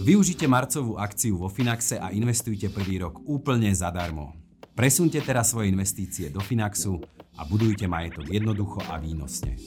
Využite 0.00 0.48
marcovú 0.48 0.96
akciu 0.96 1.36
vo 1.36 1.52
Finaxe 1.52 2.00
a 2.00 2.08
investujte 2.08 2.72
prvý 2.72 3.04
rok 3.04 3.20
úplne 3.28 3.68
zadarmo. 3.76 4.32
Presunte 4.72 5.20
teraz 5.20 5.52
svoje 5.52 5.68
investície 5.68 6.32
do 6.32 6.40
Finaxu 6.40 7.04
a 7.36 7.44
budujte 7.44 7.84
majetok 7.84 8.24
jednoducho 8.32 8.80
a 8.88 8.96
výnosne. 8.96 9.60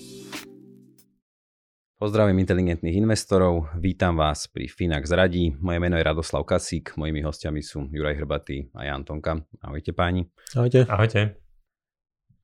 Pozdravím 2.01 2.41
inteligentných 2.41 2.97
investorov, 2.97 3.77
vítam 3.77 4.17
vás 4.17 4.49
pri 4.49 4.65
Finax 4.65 5.13
Radí. 5.13 5.53
Moje 5.61 5.77
meno 5.77 6.01
je 6.01 6.03
Radoslav 6.09 6.41
Kasík, 6.49 6.97
mojimi 6.97 7.21
hostiami 7.21 7.61
sú 7.61 7.85
Juraj 7.93 8.17
Hrbatý 8.17 8.73
a 8.73 8.89
Jan 8.89 9.05
Tonka. 9.05 9.37
Ahojte 9.61 9.93
páni. 9.93 10.33
Ahojte. 10.57 10.89
Ahojte. 10.89 11.37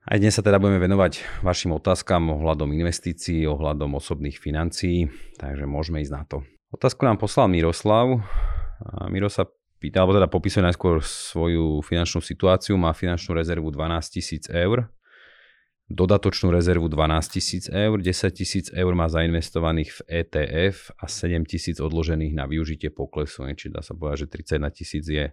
Aj 0.06 0.18
dnes 0.22 0.38
sa 0.38 0.46
teda 0.46 0.62
budeme 0.62 0.78
venovať 0.78 1.42
vašim 1.42 1.74
otázkam 1.74 2.38
ohľadom 2.38 2.70
investícií, 2.70 3.50
ohľadom 3.50 3.98
osobných 3.98 4.38
financií, 4.38 5.10
takže 5.42 5.66
môžeme 5.66 6.06
ísť 6.06 6.14
na 6.14 6.24
to. 6.30 6.46
Otázku 6.70 7.02
nám 7.02 7.18
poslal 7.18 7.50
Miroslav. 7.50 8.22
A 8.86 9.10
Miro 9.10 9.26
sa 9.26 9.50
pýta, 9.82 10.06
alebo 10.06 10.14
teda 10.14 10.30
popisuje 10.30 10.62
najskôr 10.62 11.02
svoju 11.02 11.82
finančnú 11.82 12.22
situáciu. 12.22 12.78
Má 12.78 12.94
finančnú 12.94 13.34
rezervu 13.34 13.74
12 13.74 14.14
tisíc 14.14 14.46
eur, 14.54 14.86
dodatočnú 15.90 16.54
rezervu 16.54 16.86
12 16.86 17.34
tisíc 17.34 17.66
eur, 17.74 17.98
10 17.98 18.06
tisíc 18.38 18.66
eur 18.70 18.94
má 18.94 19.10
zainvestovaných 19.10 19.90
v 19.98 20.00
ETF 20.22 20.94
a 21.02 21.10
7 21.10 21.42
tisíc 21.50 21.82
odložených 21.82 22.38
na 22.38 22.46
využitie 22.46 22.94
poklesu. 22.94 23.50
Čiže 23.50 23.74
dá 23.74 23.82
sa 23.82 23.98
povedať, 23.98 24.30
že 24.30 24.62
31 24.62 24.70
tisíc 24.70 25.04
je 25.10 25.26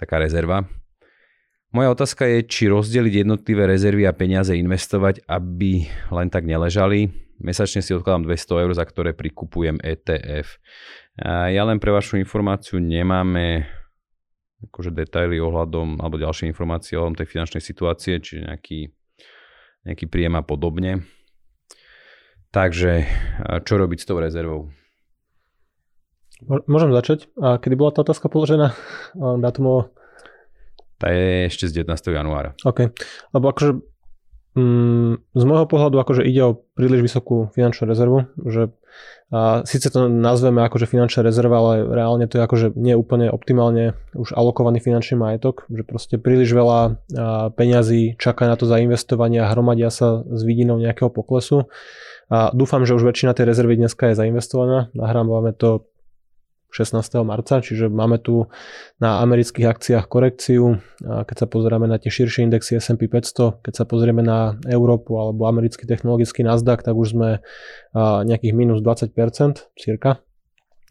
taká 0.00 0.16
rezerva. 0.16 0.64
Moja 1.76 1.92
otázka 1.92 2.24
je, 2.24 2.48
či 2.48 2.72
rozdeliť 2.72 3.28
jednotlivé 3.28 3.68
rezervy 3.68 4.08
a 4.08 4.16
peniaze 4.16 4.56
investovať, 4.56 5.28
aby 5.28 5.84
len 6.08 6.32
tak 6.32 6.48
neležali. 6.48 7.27
Mesačne 7.38 7.80
si 7.80 7.94
odkladám 7.94 8.26
200 8.26 8.62
eur, 8.66 8.72
za 8.74 8.84
ktoré 8.84 9.14
prikupujem 9.14 9.78
ETF. 9.78 10.58
A 11.22 11.50
ja 11.54 11.62
len 11.62 11.78
pre 11.78 11.94
vašu 11.94 12.18
informáciu 12.18 12.82
nemáme 12.82 13.66
akože 14.58 14.90
detaily 14.90 15.38
ohľadom, 15.38 16.02
alebo 16.02 16.18
ďalšie 16.18 16.50
informácie 16.50 16.98
ohľadom 16.98 17.18
tej 17.22 17.30
finančnej 17.30 17.62
situácie, 17.62 18.18
čiže 18.18 18.50
nejaký, 18.50 18.90
nejaký 19.86 20.04
príjem 20.10 20.34
a 20.34 20.42
podobne. 20.42 21.06
Takže 22.50 23.06
čo 23.62 23.74
robiť 23.78 23.98
s 24.02 24.08
tou 24.08 24.18
rezervou? 24.18 24.74
Môžem 26.66 26.90
začať. 26.90 27.30
A 27.38 27.62
kedy 27.62 27.74
bola 27.78 27.94
tá 27.94 28.02
otázka 28.02 28.26
položená? 28.26 28.74
Dátum 29.44 29.90
tá 30.98 31.14
je 31.14 31.46
ešte 31.46 31.70
z 31.70 31.86
19. 31.86 31.94
januára. 32.10 32.58
OK. 32.66 32.90
Lebo 33.30 33.54
akože 33.54 33.78
z 34.56 35.44
môjho 35.44 35.66
pohľadu 35.68 35.96
akože 36.00 36.22
ide 36.24 36.42
o 36.42 36.58
príliš 36.76 37.04
vysokú 37.04 37.52
finančnú 37.52 37.84
rezervu, 37.88 38.30
že 38.46 38.72
a 39.28 39.60
síce 39.68 39.92
to 39.92 40.08
nazveme 40.08 40.64
akože 40.64 40.88
finančná 40.88 41.20
rezerva, 41.20 41.60
ale 41.60 41.84
reálne 41.84 42.24
to 42.24 42.40
je 42.40 42.42
akože 42.48 42.66
nie 42.80 42.96
úplne 42.96 43.28
optimálne 43.28 43.92
už 44.16 44.32
alokovaný 44.32 44.80
finančný 44.80 45.20
majetok, 45.20 45.68
že 45.68 45.84
proste 45.84 46.16
príliš 46.16 46.56
veľa 46.56 46.96
peňazí 47.52 48.16
čaká 48.16 48.48
na 48.48 48.56
to 48.56 48.64
zainvestovanie 48.64 49.44
a 49.44 49.52
hromadia 49.52 49.92
sa 49.92 50.24
s 50.24 50.40
vidinou 50.48 50.80
nejakého 50.80 51.12
poklesu. 51.12 51.68
A 52.32 52.48
dúfam, 52.56 52.88
že 52.88 52.96
už 52.96 53.04
väčšina 53.04 53.36
tej 53.36 53.52
rezervy 53.52 53.76
dneska 53.76 54.08
je 54.12 54.16
zainvestovaná. 54.16 54.88
Nahrávame 54.96 55.52
to 55.52 55.84
16. 56.68 57.24
marca, 57.24 57.64
čiže 57.64 57.88
máme 57.88 58.20
tu 58.20 58.44
na 59.00 59.24
amerických 59.24 59.66
akciách 59.66 60.04
korekciu. 60.04 60.78
Keď 61.00 61.36
sa 61.36 61.46
pozrieme 61.48 61.88
na 61.88 61.96
tie 61.96 62.12
širšie 62.12 62.44
indexy 62.44 62.76
S&P 62.76 63.08
500, 63.08 63.64
keď 63.64 63.72
sa 63.72 63.84
pozrieme 63.88 64.20
na 64.20 64.60
Európu 64.68 65.16
alebo 65.16 65.48
americký 65.48 65.88
technologický 65.88 66.44
Nasdaq, 66.44 66.84
tak 66.84 66.92
už 66.92 67.16
sme 67.16 67.30
nejakých 67.96 68.52
minus 68.52 68.84
20% 68.84 69.12
cirka. 69.80 70.20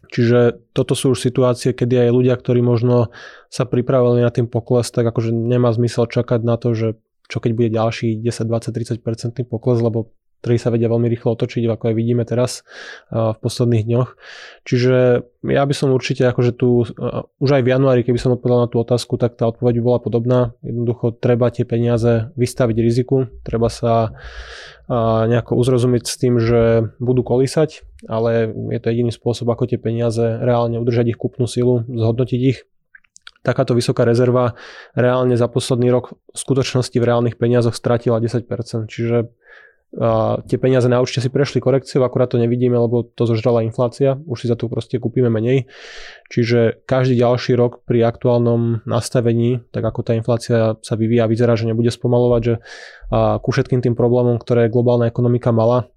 Čiže 0.07 0.71
toto 0.71 0.95
sú 0.95 1.13
už 1.13 1.19
situácie, 1.19 1.75
kedy 1.75 2.07
aj 2.07 2.15
ľudia, 2.15 2.35
ktorí 2.39 2.63
možno 2.63 3.11
sa 3.51 3.67
pripravili 3.67 4.23
na 4.23 4.31
tým 4.31 4.47
pokles, 4.47 4.87
tak 4.87 5.03
akože 5.03 5.35
nemá 5.35 5.69
zmysel 5.75 6.07
čakať 6.07 6.47
na 6.47 6.55
to, 6.55 6.71
že 6.71 6.95
čo 7.27 7.43
keď 7.43 7.51
bude 7.51 7.69
ďalší 7.75 8.23
10, 8.23 8.47
20, 8.47 9.03
30% 9.03 9.51
pokles, 9.51 9.83
lebo 9.83 10.15
ktorí 10.41 10.55
sa 10.61 10.69
vedia 10.69 10.87
veľmi 10.87 11.09
rýchlo 11.09 11.33
otočiť, 11.33 11.65
ako 11.65 11.91
aj 11.91 11.95
vidíme 11.97 12.23
teraz 12.23 12.61
v 13.09 13.37
posledných 13.41 13.83
dňoch. 13.89 14.09
Čiže 14.63 14.95
ja 15.47 15.63
by 15.65 15.73
som 15.73 15.93
určite 15.93 16.27
akože 16.29 16.51
tu, 16.53 16.85
už 17.41 17.49
aj 17.49 17.63
v 17.65 17.71
januári, 17.71 18.05
keby 18.05 18.19
som 18.21 18.35
odpovedal 18.35 18.65
na 18.65 18.71
tú 18.71 18.77
otázku, 18.79 19.17
tak 19.17 19.35
tá 19.35 19.49
odpoveď 19.49 19.79
by 19.79 19.83
bola 19.83 19.99
podobná. 19.99 20.39
Jednoducho 20.61 21.15
treba 21.17 21.49
tie 21.49 21.65
peniaze 21.65 22.29
vystaviť 22.37 22.77
riziku, 22.79 23.25
treba 23.41 23.67
sa 23.67 24.15
nejako 25.27 25.59
uzrozumiť 25.59 26.03
s 26.07 26.15
tým, 26.15 26.39
že 26.39 26.93
budú 27.03 27.19
kolísať, 27.25 27.83
ale 28.07 28.55
je 28.71 28.79
to 28.79 28.87
jediný 28.87 29.11
spôsob, 29.11 29.51
ako 29.51 29.67
tie 29.67 29.75
peniaze 29.75 30.23
reálne 30.23 30.79
udržať 30.79 31.11
ich 31.11 31.19
kúpnu 31.19 31.43
silu, 31.43 31.83
zhodnotiť 31.83 32.39
ich 32.39 32.63
takáto 33.47 33.71
vysoká 33.71 34.03
rezerva 34.03 34.59
reálne 34.91 35.39
za 35.39 35.47
posledný 35.47 35.87
rok 35.87 36.19
v 36.35 36.35
skutočnosti 36.35 36.99
v 36.99 37.07
reálnych 37.07 37.39
peniazoch 37.39 37.71
stratila 37.79 38.19
10%. 38.19 38.43
Čiže 38.91 39.31
a 39.95 40.43
tie 40.43 40.59
peniaze 40.59 40.91
na 40.91 40.99
účte 40.99 41.23
si 41.23 41.31
prešli 41.31 41.63
korekciou, 41.63 42.03
akurát 42.03 42.27
to 42.27 42.35
nevidíme, 42.35 42.75
lebo 42.75 43.07
to 43.07 43.23
zožrala 43.23 43.63
inflácia, 43.63 44.19
už 44.27 44.43
si 44.43 44.47
za 44.51 44.59
to 44.59 44.67
proste 44.67 44.99
kúpime 44.99 45.31
menej. 45.31 45.71
Čiže 46.27 46.83
každý 46.83 47.15
ďalší 47.15 47.55
rok 47.55 47.87
pri 47.87 48.03
aktuálnom 48.03 48.83
nastavení, 48.83 49.63
tak 49.71 49.87
ako 49.87 50.03
tá 50.03 50.11
inflácia 50.19 50.75
sa 50.83 50.93
vyvíja, 50.99 51.31
vyzerá, 51.31 51.55
že 51.55 51.71
nebude 51.71 51.87
spomalovať, 51.87 52.41
že 52.43 52.53
a 53.07 53.39
ku 53.39 53.55
všetkým 53.55 53.79
tým 53.79 53.95
problémom, 53.95 54.35
ktoré 54.35 54.67
globálna 54.67 55.07
ekonomika 55.07 55.55
mala, 55.55 55.87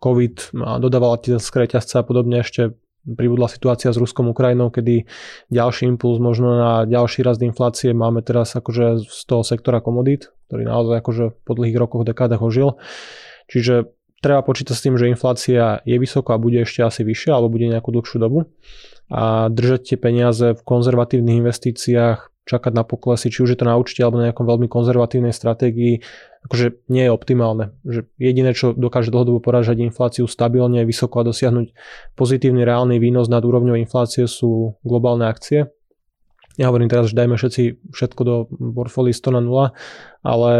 COVID 0.00 0.52
dodávala 0.80 1.16
tie 1.20 1.36
skreťazce 1.36 2.00
a 2.00 2.04
podobne 2.04 2.44
ešte 2.44 2.76
pribudla 3.02 3.50
situácia 3.50 3.90
s 3.90 3.98
Ruskom 3.98 4.30
Ukrajinou, 4.30 4.70
kedy 4.70 5.04
ďalší 5.50 5.90
impuls 5.90 6.22
možno 6.22 6.54
na 6.54 6.72
ďalší 6.86 7.26
rast 7.26 7.42
inflácie 7.42 7.90
máme 7.90 8.22
teraz 8.22 8.54
akože 8.54 9.02
z 9.02 9.20
toho 9.26 9.42
sektora 9.42 9.82
komodít, 9.82 10.30
ktorý 10.48 10.66
naozaj 10.70 10.96
akože 11.02 11.24
po 11.42 11.52
dlhých 11.58 11.76
rokoch, 11.78 12.06
dekádach 12.06 12.42
ožil. 12.42 12.78
Čiže 13.50 13.90
treba 14.22 14.46
počítať 14.46 14.74
s 14.74 14.84
tým, 14.86 14.94
že 14.94 15.10
inflácia 15.10 15.82
je 15.82 15.96
vysoká 15.98 16.38
a 16.38 16.42
bude 16.42 16.62
ešte 16.62 16.86
asi 16.86 17.02
vyššia 17.02 17.34
alebo 17.34 17.58
bude 17.58 17.68
nejakú 17.68 17.90
dlhšiu 17.90 18.18
dobu 18.22 18.46
a 19.12 19.52
držať 19.52 19.92
tie 19.92 19.98
peniaze 20.00 20.56
v 20.56 20.62
konzervatívnych 20.62 21.44
investíciách 21.44 22.31
čakať 22.42 22.72
na 22.74 22.82
poklesy, 22.82 23.30
či 23.30 23.46
už 23.46 23.54
je 23.54 23.58
to 23.58 23.66
na 23.68 23.78
účte 23.78 24.02
alebo 24.02 24.18
na 24.18 24.30
nejakom 24.30 24.46
veľmi 24.46 24.66
konzervatívnej 24.66 25.30
stratégii, 25.30 26.02
akože 26.46 26.90
nie 26.90 27.06
je 27.06 27.10
optimálne. 27.14 27.64
Že 27.86 28.10
jediné, 28.18 28.50
čo 28.50 28.74
dokáže 28.74 29.14
dlhodobo 29.14 29.38
porážať 29.38 29.78
infláciu 29.86 30.26
stabilne, 30.26 30.82
vysoko 30.82 31.22
a 31.22 31.28
dosiahnuť 31.30 31.70
pozitívny 32.18 32.66
reálny 32.66 32.98
výnos 32.98 33.30
nad 33.30 33.42
úrovňou 33.46 33.78
inflácie 33.78 34.26
sú 34.26 34.74
globálne 34.82 35.30
akcie. 35.30 35.70
Ja 36.60 36.68
hovorím 36.68 36.90
teraz, 36.92 37.08
že 37.08 37.16
dajme 37.16 37.38
všetci 37.38 37.94
všetko 37.94 38.20
do 38.26 38.34
portfólia 38.76 39.14
100 39.16 39.38
na 39.38 39.40
0, 39.40 39.72
ale 40.26 40.50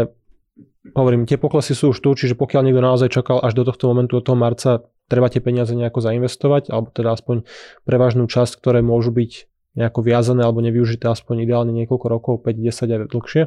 hovorím, 0.97 1.29
tie 1.29 1.37
poklesy 1.37 1.77
sú 1.77 1.93
už 1.93 2.01
tu, 2.01 2.09
čiže 2.17 2.33
pokiaľ 2.33 2.65
niekto 2.65 2.81
naozaj 2.81 3.13
čakal 3.13 3.39
až 3.43 3.53
do 3.53 3.63
tohto 3.63 3.87
momentu 3.93 4.17
od 4.17 4.25
toho 4.25 4.35
marca, 4.35 4.83
treba 5.05 5.29
tie 5.29 5.43
peniaze 5.43 5.71
nejako 5.77 6.01
zainvestovať, 6.01 6.73
alebo 6.73 6.89
teda 6.89 7.13
aspoň 7.13 7.45
prevažnú 7.85 8.25
časť, 8.25 8.57
ktoré 8.57 8.81
môžu 8.81 9.13
byť 9.13 9.52
nejako 9.73 9.99
viazané 10.05 10.45
alebo 10.45 10.61
nevyužité 10.61 11.09
aspoň 11.09 11.45
ideálne 11.45 11.73
niekoľko 11.73 12.07
rokov, 12.09 12.33
5, 12.45 12.57
10 12.57 12.93
a 12.93 12.97
dlhšie. 13.09 13.43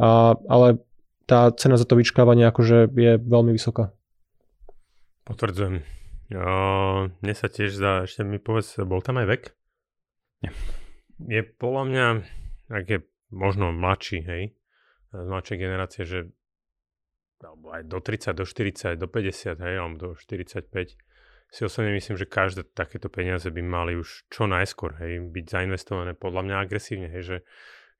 A, 0.00 0.34
ale 0.34 0.82
tá 1.30 1.54
cena 1.54 1.78
za 1.78 1.86
to 1.86 1.94
vyčkávanie 1.94 2.46
akože 2.50 2.90
je 2.90 3.12
veľmi 3.18 3.54
vysoká. 3.54 3.94
Potvrdzujem. 5.22 5.86
O, 6.30 7.10
mne 7.10 7.34
sa 7.34 7.46
tiež 7.46 7.74
zdá, 7.74 8.06
ešte 8.06 8.26
mi 8.26 8.42
povedz, 8.42 8.78
bol 8.82 9.02
tam 9.02 9.18
aj 9.22 9.26
vek? 9.30 9.42
Nie. 10.42 10.50
Je 11.20 11.42
podľa 11.46 11.82
mňa, 11.86 12.06
ak 12.72 12.84
je 12.86 12.98
možno 13.30 13.70
mladší, 13.70 14.24
hej, 14.26 14.42
z 15.10 15.26
mladšej 15.26 15.58
generácie, 15.58 16.02
že 16.06 16.18
alebo 17.40 17.72
aj 17.72 17.88
do 17.88 17.98
30, 18.04 18.36
do 18.36 18.44
40, 18.44 19.00
do 19.00 19.08
50, 19.08 19.64
hej, 19.64 19.74
alebo 19.80 19.96
do 19.96 20.08
45, 20.12 21.00
si 21.50 21.66
osobne 21.66 21.90
myslím, 21.98 22.14
že 22.14 22.30
každé 22.30 22.62
takéto 22.72 23.10
peniaze 23.10 23.50
by 23.50 23.62
mali 23.62 23.98
už 23.98 24.30
čo 24.30 24.46
najskôr 24.46 24.94
hej, 25.02 25.18
byť 25.34 25.44
zainvestované 25.50 26.14
podľa 26.14 26.42
mňa 26.46 26.56
agresívne. 26.62 27.10
Hej, 27.10 27.22
že 27.26 27.36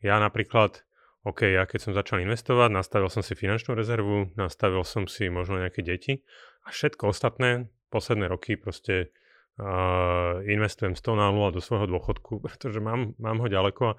ja 0.06 0.22
napríklad, 0.22 0.86
OK, 1.26 1.50
ja 1.50 1.66
keď 1.66 1.90
som 1.90 1.92
začal 1.92 2.22
investovať, 2.22 2.70
nastavil 2.70 3.10
som 3.10 3.26
si 3.26 3.34
finančnú 3.34 3.74
rezervu, 3.74 4.30
nastavil 4.38 4.86
som 4.86 5.10
si 5.10 5.26
možno 5.26 5.58
nejaké 5.58 5.82
deti 5.82 6.22
a 6.62 6.70
všetko 6.70 7.10
ostatné, 7.10 7.66
posledné 7.90 8.30
roky 8.30 8.54
proste 8.54 9.10
uh, 9.58 10.38
investujem 10.46 10.94
100 10.94 11.18
na 11.18 11.34
0 11.34 11.50
do 11.50 11.60
svojho 11.60 11.90
dôchodku, 11.90 12.38
pretože 12.46 12.78
mám, 12.78 13.18
mám 13.18 13.42
ho 13.42 13.50
ďaleko 13.50 13.82
a, 13.92 13.94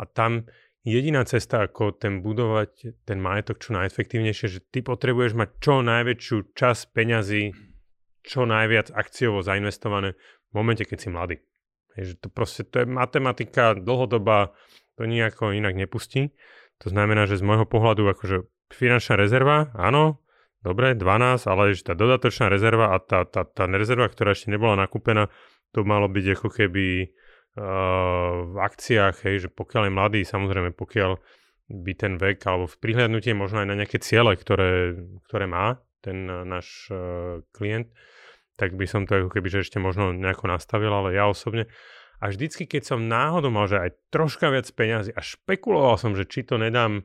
a 0.00 0.02
tam 0.08 0.48
jediná 0.80 1.28
cesta, 1.28 1.68
ako 1.68 1.92
ten 1.92 2.24
budovať 2.24 3.04
ten 3.04 3.20
majetok 3.20 3.60
čo 3.60 3.76
najefektívnejšie, 3.76 4.48
že 4.48 4.64
ty 4.64 4.80
potrebuješ 4.80 5.36
mať 5.36 5.48
čo 5.60 5.84
najväčšiu 5.84 6.56
časť 6.56 6.82
peňazí 6.96 7.73
čo 8.24 8.48
najviac 8.48 8.90
akciovo 8.90 9.44
zainvestované 9.44 10.16
v 10.50 10.52
momente, 10.56 10.88
keď 10.88 10.98
si 10.98 11.08
mladý. 11.12 11.36
Hej, 11.94 12.16
že 12.16 12.26
to 12.26 12.28
proste, 12.32 12.66
to 12.66 12.82
je 12.82 12.86
matematika 12.88 13.76
dlhodobá, 13.76 14.56
to 14.98 15.06
nejako 15.06 15.54
inak 15.54 15.76
nepustí. 15.76 16.34
To 16.82 16.90
znamená, 16.90 17.30
že 17.30 17.38
z 17.38 17.46
môjho 17.46 17.68
pohľadu 17.68 18.02
akože 18.10 18.48
finančná 18.74 19.14
rezerva, 19.14 19.70
áno, 19.78 20.18
dobre, 20.64 20.96
12, 20.98 21.44
ale 21.46 21.76
že 21.76 21.86
tá 21.86 21.94
dodatočná 21.94 22.50
rezerva 22.50 22.96
a 22.96 22.98
tá, 22.98 23.22
tá, 23.28 23.46
tá 23.46 23.68
rezerva, 23.70 24.10
ktorá 24.10 24.34
ešte 24.34 24.50
nebola 24.50 24.74
nakúpená, 24.74 25.30
to 25.70 25.86
malo 25.86 26.10
byť 26.10 26.26
ako 26.40 26.48
keby 26.50 26.86
uh, 27.04 28.48
v 28.50 28.56
akciách, 28.58 29.26
hej, 29.28 29.46
že 29.46 29.48
pokiaľ 29.52 29.82
je 29.86 29.92
mladý, 29.92 30.20
samozrejme, 30.26 30.74
pokiaľ 30.74 31.18
by 31.64 31.92
ten 31.94 32.14
vek, 32.18 32.42
alebo 32.44 32.66
v 32.66 32.76
prihľadnutie 32.80 33.32
možno 33.36 33.62
aj 33.62 33.68
na 33.70 33.78
nejaké 33.78 34.02
ciele, 34.02 34.34
ktoré, 34.34 34.98
ktoré 35.30 35.46
má 35.46 35.78
ten 36.02 36.26
uh, 36.26 36.42
náš 36.42 36.90
uh, 36.90 37.44
klient, 37.54 37.92
tak 38.54 38.78
by 38.78 38.86
som 38.86 39.04
to 39.04 39.24
ako 39.24 39.30
keby, 39.34 39.48
že 39.50 39.66
ešte 39.66 39.82
možno 39.82 40.14
nejako 40.14 40.50
nastavil, 40.50 40.94
ale 40.94 41.14
ja 41.16 41.26
osobne 41.26 41.66
a 42.24 42.30
vždycky, 42.30 42.64
keď 42.64 42.94
som 42.94 43.10
náhodou 43.10 43.52
mal, 43.52 43.68
že 43.68 43.76
aj 43.76 43.90
troška 44.08 44.48
viac 44.48 44.64
peňazí 44.70 45.12
a 45.12 45.20
špekuloval 45.20 46.00
som, 46.00 46.16
že 46.16 46.24
či 46.24 46.46
to 46.46 46.56
nedám, 46.56 47.04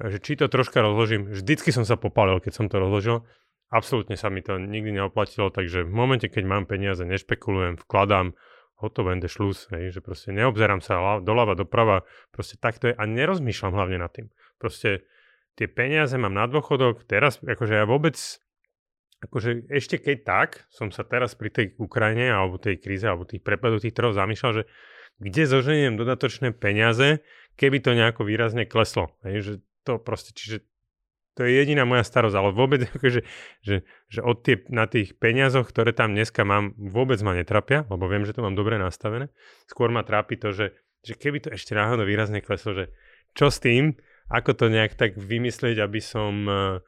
že 0.00 0.18
či 0.18 0.34
to 0.34 0.50
troška 0.50 0.80
rozložím, 0.82 1.30
vždycky 1.30 1.70
som 1.70 1.86
sa 1.86 1.94
popálil, 1.94 2.42
keď 2.42 2.52
som 2.52 2.66
to 2.66 2.80
rozložil. 2.80 3.22
Absolútne 3.70 4.18
sa 4.18 4.26
mi 4.26 4.42
to 4.42 4.58
nikdy 4.58 4.94
neoplatilo, 4.94 5.54
takže 5.54 5.86
v 5.86 5.92
momente, 5.94 6.26
keď 6.26 6.44
mám 6.46 6.64
peniaze, 6.66 7.02
nešpekulujem, 7.02 7.78
vkladám, 7.78 8.34
hotovo 8.82 9.14
ende 9.14 9.30
šlus, 9.30 9.70
hej, 9.70 9.94
že 9.94 10.02
proste 10.02 10.34
neobzerám 10.34 10.82
sa 10.82 11.22
doľava, 11.22 11.54
doprava, 11.54 12.02
proste 12.30 12.60
takto 12.60 12.90
je 12.90 12.94
a 12.94 13.02
nerozmýšľam 13.06 13.72
hlavne 13.74 13.98
nad 14.02 14.10
tým. 14.10 14.34
Proste 14.58 15.06
tie 15.54 15.70
peniaze 15.70 16.14
mám 16.18 16.34
na 16.34 16.50
dôchodok, 16.50 17.08
teraz 17.08 17.40
akože 17.40 17.74
ja 17.82 17.86
vôbec 17.88 18.18
akože 19.24 19.72
ešte 19.72 19.96
keď 19.96 20.16
tak, 20.24 20.48
som 20.68 20.92
sa 20.92 21.02
teraz 21.06 21.32
pri 21.32 21.48
tej 21.48 21.66
Ukrajine 21.80 22.28
alebo 22.28 22.60
tej 22.60 22.76
kríze 22.76 23.08
alebo 23.08 23.24
tých 23.24 23.40
prepadov 23.40 23.80
tých 23.80 23.96
trhov 23.96 24.12
zamýšľal, 24.12 24.52
že 24.52 24.64
kde 25.16 25.42
zoženiem 25.48 25.96
dodatočné 25.96 26.52
peniaze, 26.52 27.24
keby 27.56 27.80
to 27.80 27.96
nejako 27.96 28.28
výrazne 28.28 28.68
kleslo. 28.68 29.16
Hej, 29.24 29.36
že 29.40 29.52
to 29.88 29.96
proste, 29.96 30.36
čiže 30.36 30.60
to 31.36 31.44
je 31.44 31.52
jediná 31.52 31.84
moja 31.84 32.04
starosť, 32.04 32.36
ale 32.36 32.50
vôbec 32.52 32.84
akože, 32.96 33.20
že, 33.64 33.76
že 34.12 34.20
od 34.20 34.44
tie, 34.44 34.60
na 34.68 34.84
tých 34.84 35.16
peniazoch, 35.16 35.68
ktoré 35.68 35.96
tam 35.96 36.12
dneska 36.12 36.44
mám, 36.44 36.76
vôbec 36.76 37.20
ma 37.24 37.32
netrapia, 37.32 37.88
lebo 37.88 38.08
viem, 38.08 38.28
že 38.28 38.36
to 38.36 38.44
mám 38.44 38.56
dobre 38.56 38.76
nastavené. 38.76 39.32
Skôr 39.68 39.88
ma 39.88 40.04
trápi 40.04 40.36
to, 40.36 40.52
že, 40.52 40.76
že 41.00 41.16
keby 41.16 41.44
to 41.44 41.48
ešte 41.52 41.72
náhodou 41.72 42.04
výrazne 42.04 42.44
kleslo, 42.44 42.76
že 42.76 42.84
čo 43.36 43.52
s 43.52 43.60
tým, 43.60 43.96
ako 44.28 44.56
to 44.56 44.66
nejak 44.72 44.96
tak 44.96 45.14
vymyslieť, 45.14 45.78
aby 45.78 46.00
som 46.02 46.48
uh, 46.50 46.82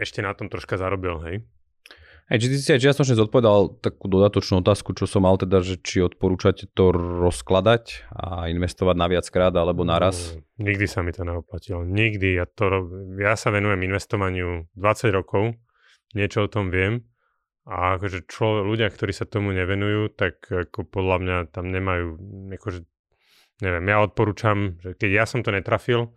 ešte 0.00 0.24
na 0.24 0.32
tom 0.32 0.52
troška 0.52 0.80
zarobil, 0.80 1.18
hej. 1.24 1.36
Hej, 2.30 2.38
či 2.38 2.48
ty 2.48 2.56
si 2.56 2.70
aj 2.72 2.80
čiastočne 2.86 3.18
zodpovedal 3.18 3.82
takú 3.82 4.06
dodatočnú 4.06 4.62
otázku, 4.62 4.94
čo 4.94 5.10
som 5.10 5.26
mal 5.26 5.36
teda, 5.36 5.58
že 5.60 5.76
či 5.82 6.06
odporúčate 6.06 6.70
to 6.70 6.94
rozkladať 6.94 8.08
a 8.14 8.46
investovať 8.48 8.96
na 8.96 9.06
viackrát 9.10 9.52
alebo 9.52 9.82
naraz? 9.82 10.38
No, 10.38 10.70
nikdy 10.70 10.86
sa 10.86 11.02
mi 11.02 11.10
to 11.10 11.26
neoplatilo. 11.26 11.82
Nikdy. 11.82 12.38
Ja, 12.38 12.46
to, 12.46 12.88
ja 13.18 13.34
sa 13.34 13.50
venujem 13.50 13.84
investovaniu 13.84 14.70
20 14.78 15.12
rokov, 15.12 15.58
niečo 16.14 16.46
o 16.46 16.48
tom 16.48 16.70
viem 16.70 17.04
a 17.66 17.98
akože 17.98 18.26
čo, 18.26 18.66
ľudia, 18.66 18.90
ktorí 18.90 19.14
sa 19.14 19.26
tomu 19.26 19.54
nevenujú, 19.54 20.14
tak 20.14 20.46
ako 20.50 20.82
podľa 20.82 21.16
mňa 21.22 21.36
tam 21.54 21.70
nemajú, 21.70 22.18
akože, 22.58 22.82
neviem, 23.62 23.84
ja 23.86 24.02
odporúčam, 24.02 24.78
že 24.82 24.98
keď 24.98 25.10
ja 25.22 25.24
som 25.30 25.46
to 25.46 25.54
netrafil, 25.54 26.10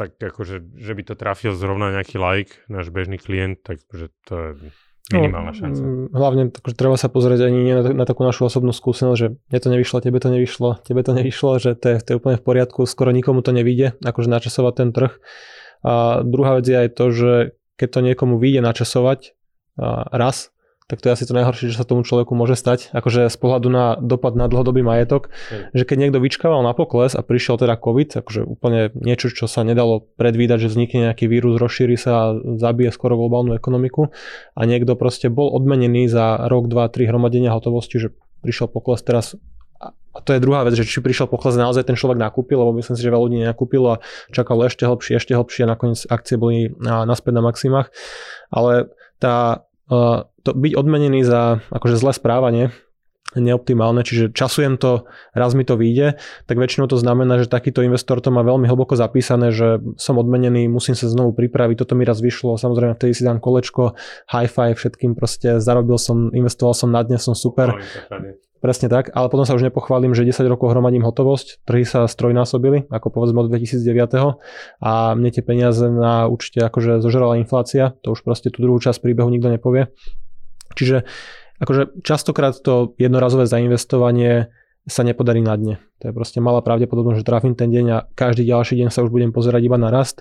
tak 0.00 0.16
akože, 0.16 0.80
že 0.80 0.92
by 0.96 1.02
to 1.04 1.12
trafil 1.12 1.52
zrovna 1.52 1.92
nejaký 1.92 2.16
like, 2.16 2.64
náš 2.72 2.88
bežný 2.88 3.20
klient, 3.20 3.60
takže 3.60 4.08
to 4.24 4.34
je 4.40 4.72
minimálna 5.12 5.52
no, 5.52 5.58
šanca. 5.58 5.80
Mm, 5.82 6.06
hlavne 6.16 6.42
takže 6.48 6.76
treba 6.78 6.96
sa 6.96 7.12
pozrieť 7.12 7.50
ani 7.50 7.60
na, 7.68 7.82
na 7.92 8.04
takú 8.08 8.24
našu 8.24 8.48
osobnú 8.48 8.72
skúsenosť, 8.72 9.18
že 9.18 9.28
mne 9.36 9.58
to 9.60 9.68
nevyšlo, 9.68 9.96
tebe 10.00 10.18
to 10.22 10.28
nevyšlo, 10.32 10.70
tebe 10.86 11.00
to 11.04 11.12
nevyšlo, 11.12 11.50
že 11.60 11.70
to 11.76 11.86
je, 11.92 11.96
to 12.00 12.08
je 12.14 12.16
úplne 12.16 12.40
v 12.40 12.44
poriadku, 12.46 12.88
skoro 12.88 13.12
nikomu 13.12 13.44
to 13.44 13.52
nevíde, 13.52 13.98
akože 14.00 14.32
načasovať 14.32 14.72
ten 14.72 14.88
trh. 14.94 15.12
A 15.84 16.24
druhá 16.24 16.60
vec 16.60 16.64
je 16.68 16.76
aj 16.76 16.88
to, 16.96 17.04
že 17.12 17.32
keď 17.76 17.88
to 17.92 18.00
niekomu 18.04 18.34
vyjde 18.36 18.60
načasovať 18.64 19.36
a 19.80 20.12
raz, 20.12 20.52
tak 20.90 20.98
to 20.98 21.06
je 21.06 21.14
asi 21.14 21.24
to 21.24 21.38
najhoršie, 21.38 21.70
že 21.70 21.78
sa 21.78 21.86
tomu 21.86 22.02
človeku 22.02 22.34
môže 22.34 22.58
stať. 22.58 22.90
Akože 22.90 23.30
z 23.30 23.36
pohľadu 23.38 23.70
na 23.70 23.94
dopad 24.02 24.34
na 24.34 24.50
dlhodobý 24.50 24.82
majetok, 24.82 25.30
mm. 25.30 25.70
že 25.70 25.86
keď 25.86 25.96
niekto 26.02 26.18
vyčkával 26.18 26.66
na 26.66 26.74
pokles 26.74 27.14
a 27.14 27.22
prišiel 27.22 27.62
teda 27.62 27.78
COVID, 27.78 28.26
akože 28.26 28.42
úplne 28.42 28.90
niečo, 28.98 29.30
čo 29.30 29.46
sa 29.46 29.62
nedalo 29.62 30.10
predvídať, 30.18 30.66
že 30.66 30.74
vznikne 30.74 31.14
nejaký 31.14 31.30
vírus, 31.30 31.62
rozšíri 31.62 31.94
sa 31.94 32.10
a 32.10 32.24
zabije 32.58 32.90
skoro 32.90 33.14
globálnu 33.14 33.54
ekonomiku 33.54 34.10
a 34.58 34.60
niekto 34.66 34.98
proste 34.98 35.30
bol 35.30 35.54
odmenený 35.54 36.10
za 36.10 36.50
rok, 36.50 36.66
dva, 36.66 36.90
tri 36.90 37.06
hromadenia 37.06 37.54
hotovosti, 37.54 38.02
že 38.02 38.10
prišiel 38.42 38.66
pokles 38.66 39.06
teraz 39.06 39.38
a 40.10 40.18
to 40.18 40.34
je 40.34 40.42
druhá 40.42 40.66
vec, 40.66 40.74
že 40.74 40.82
či 40.82 40.98
prišiel 40.98 41.30
pokles 41.30 41.54
naozaj 41.54 41.86
ten 41.86 41.94
človek 41.94 42.18
nakúpil, 42.18 42.58
lebo 42.58 42.74
myslím 42.74 42.98
si, 42.98 43.02
že 43.06 43.14
veľa 43.14 43.24
ľudí 43.30 43.38
nenakúpilo 43.46 43.94
a 43.94 44.00
čakalo 44.34 44.66
ešte 44.66 44.82
hlbšie, 44.82 45.22
ešte 45.22 45.38
hlbšie 45.38 45.70
a 45.70 45.72
nakoniec 45.78 46.02
akcie 46.10 46.34
boli 46.34 46.74
naspäť 46.82 47.32
na 47.38 47.42
maximách. 47.46 47.94
Ale 48.50 48.90
tá 49.22 49.62
to 50.46 50.50
byť 50.54 50.72
odmenený 50.78 51.26
za 51.26 51.58
akože 51.74 51.98
zlé 51.98 52.12
správanie 52.14 52.64
neoptimálne, 53.38 54.02
čiže 54.02 54.34
časujem 54.34 54.74
to, 54.74 55.06
raz 55.38 55.54
mi 55.54 55.62
to 55.62 55.78
vyjde, 55.78 56.18
tak 56.50 56.58
väčšinou 56.58 56.90
to 56.90 56.98
znamená, 56.98 57.38
že 57.38 57.46
takýto 57.46 57.86
investor 57.86 58.18
to 58.18 58.34
má 58.34 58.42
veľmi 58.42 58.66
hlboko 58.66 58.98
zapísané, 58.98 59.54
že 59.54 59.78
som 59.94 60.18
odmenený, 60.18 60.66
musím 60.66 60.98
sa 60.98 61.06
znovu 61.06 61.30
pripraviť, 61.38 61.78
toto 61.78 61.94
mi 61.94 62.02
raz 62.02 62.18
vyšlo, 62.18 62.58
samozrejme 62.58 62.98
vtedy 62.98 63.14
si 63.14 63.22
dám 63.22 63.38
kolečko, 63.38 63.94
high 64.34 64.50
five 64.50 64.74
všetkým, 64.74 65.14
proste 65.14 65.62
zarobil 65.62 65.94
som, 65.94 66.34
investoval 66.34 66.74
som 66.74 66.90
na 66.90 67.06
dnes, 67.06 67.22
som 67.22 67.38
super. 67.38 67.78
Presne 68.60 68.92
tak, 68.92 69.08
ale 69.16 69.32
potom 69.32 69.48
sa 69.48 69.56
už 69.56 69.72
nepochválim, 69.72 70.12
že 70.12 70.28
10 70.28 70.44
rokov 70.44 70.76
hromadím 70.76 71.00
hotovosť, 71.00 71.64
trhy 71.64 71.88
sa 71.88 72.04
strojnásobili, 72.04 72.92
ako 72.92 73.08
povedzme 73.08 73.40
od 73.40 73.48
2009 73.48 74.36
a 74.84 75.16
mne 75.16 75.30
tie 75.32 75.40
peniaze 75.40 75.88
na 75.88 76.28
účte 76.28 76.60
akože 76.60 77.00
zožrala 77.00 77.40
inflácia, 77.40 77.96
to 78.04 78.12
už 78.12 78.20
proste 78.20 78.52
tú 78.52 78.60
druhú 78.60 78.76
časť 78.76 79.00
príbehu 79.00 79.32
nikto 79.32 79.48
nepovie. 79.48 79.88
Čiže 80.76 81.08
akože 81.56 82.04
častokrát 82.04 82.52
to 82.60 82.92
jednorazové 83.00 83.48
zainvestovanie 83.48 84.52
sa 84.84 85.08
nepodarí 85.08 85.40
na 85.40 85.56
dne. 85.56 85.74
To 86.04 86.08
je 86.08 86.16
proste 86.16 86.40
malá 86.40 86.60
pravdepodobnosť, 86.60 87.20
že 87.20 87.28
trafím 87.28 87.56
ten 87.56 87.72
deň 87.72 87.86
a 87.92 87.98
každý 88.12 88.44
ďalší 88.44 88.76
deň 88.80 88.88
sa 88.92 89.04
už 89.04 89.12
budem 89.12 89.32
pozerať 89.32 89.68
iba 89.68 89.80
na 89.80 89.88
rast. 89.88 90.20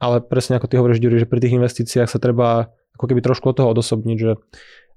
Ale 0.00 0.20
presne 0.20 0.60
ako 0.60 0.68
ty 0.68 0.76
hovoríš, 0.76 1.00
Ďuri, 1.00 1.24
že 1.24 1.28
pri 1.28 1.40
tých 1.40 1.56
investíciách 1.56 2.08
sa 2.12 2.20
treba 2.20 2.72
ako 2.96 3.04
keby 3.10 3.20
trošku 3.20 3.50
od 3.50 3.56
toho 3.56 3.68
odosobniť, 3.72 4.18
že 4.18 4.38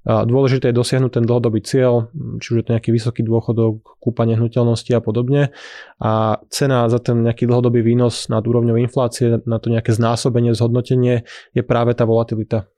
Dôležité 0.07 0.71
je 0.71 0.80
dosiahnuť 0.80 1.19
ten 1.19 1.27
dlhodobý 1.27 1.59
cieľ, 1.59 2.07
či 2.39 2.56
už 2.56 2.57
je 2.63 2.65
to 2.65 2.74
nejaký 2.80 2.95
vysoký 2.95 3.27
dôchodok, 3.27 4.00
kúpa 4.00 4.24
nehnuteľnosti 4.24 4.88
a 4.95 5.04
podobne. 5.04 5.51
A 6.00 6.39
cena 6.48 6.88
za 6.88 7.04
ten 7.04 7.27
nejaký 7.27 7.44
dlhodobý 7.44 7.83
výnos 7.83 8.31
nad 8.31 8.39
úrovňou 8.39 8.80
inflácie, 8.80 9.44
na 9.44 9.59
to 9.59 9.68
nejaké 9.68 9.92
znásobenie, 9.92 10.56
zhodnotenie 10.56 11.27
je 11.51 11.62
práve 11.62 11.92
tá 11.92 12.07
volatilita 12.07 12.71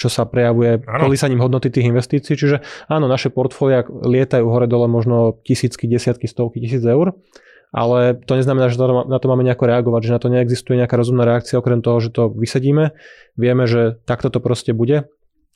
čo 0.00 0.08
sa 0.08 0.24
prejavuje 0.24 0.80
kolísaním 0.80 1.44
hodnoty 1.44 1.68
tých 1.68 1.92
investícií. 1.92 2.32
Čiže 2.32 2.64
áno, 2.88 3.04
naše 3.04 3.28
portfólia 3.28 3.84
lietajú 3.84 4.48
hore-dole 4.48 4.88
možno 4.88 5.36
tisícky, 5.44 5.84
desiatky, 5.84 6.24
stovky 6.24 6.56
tisíc 6.56 6.80
eur, 6.80 7.20
ale 7.68 8.16
to 8.16 8.32
neznamená, 8.32 8.72
že 8.72 8.80
na 8.80 9.18
to 9.20 9.28
máme 9.28 9.44
nejako 9.44 9.68
reagovať, 9.68 10.00
že 10.08 10.14
na 10.16 10.20
to 10.24 10.32
neexistuje 10.32 10.80
nejaká 10.80 10.96
rozumná 10.96 11.28
reakcia, 11.28 11.60
okrem 11.60 11.84
toho, 11.84 12.00
že 12.00 12.16
to 12.16 12.32
vysedíme. 12.32 12.96
Vieme, 13.36 13.68
že 13.68 14.00
takto 14.08 14.32
to 14.32 14.40
proste 14.40 14.72
bude 14.72 15.04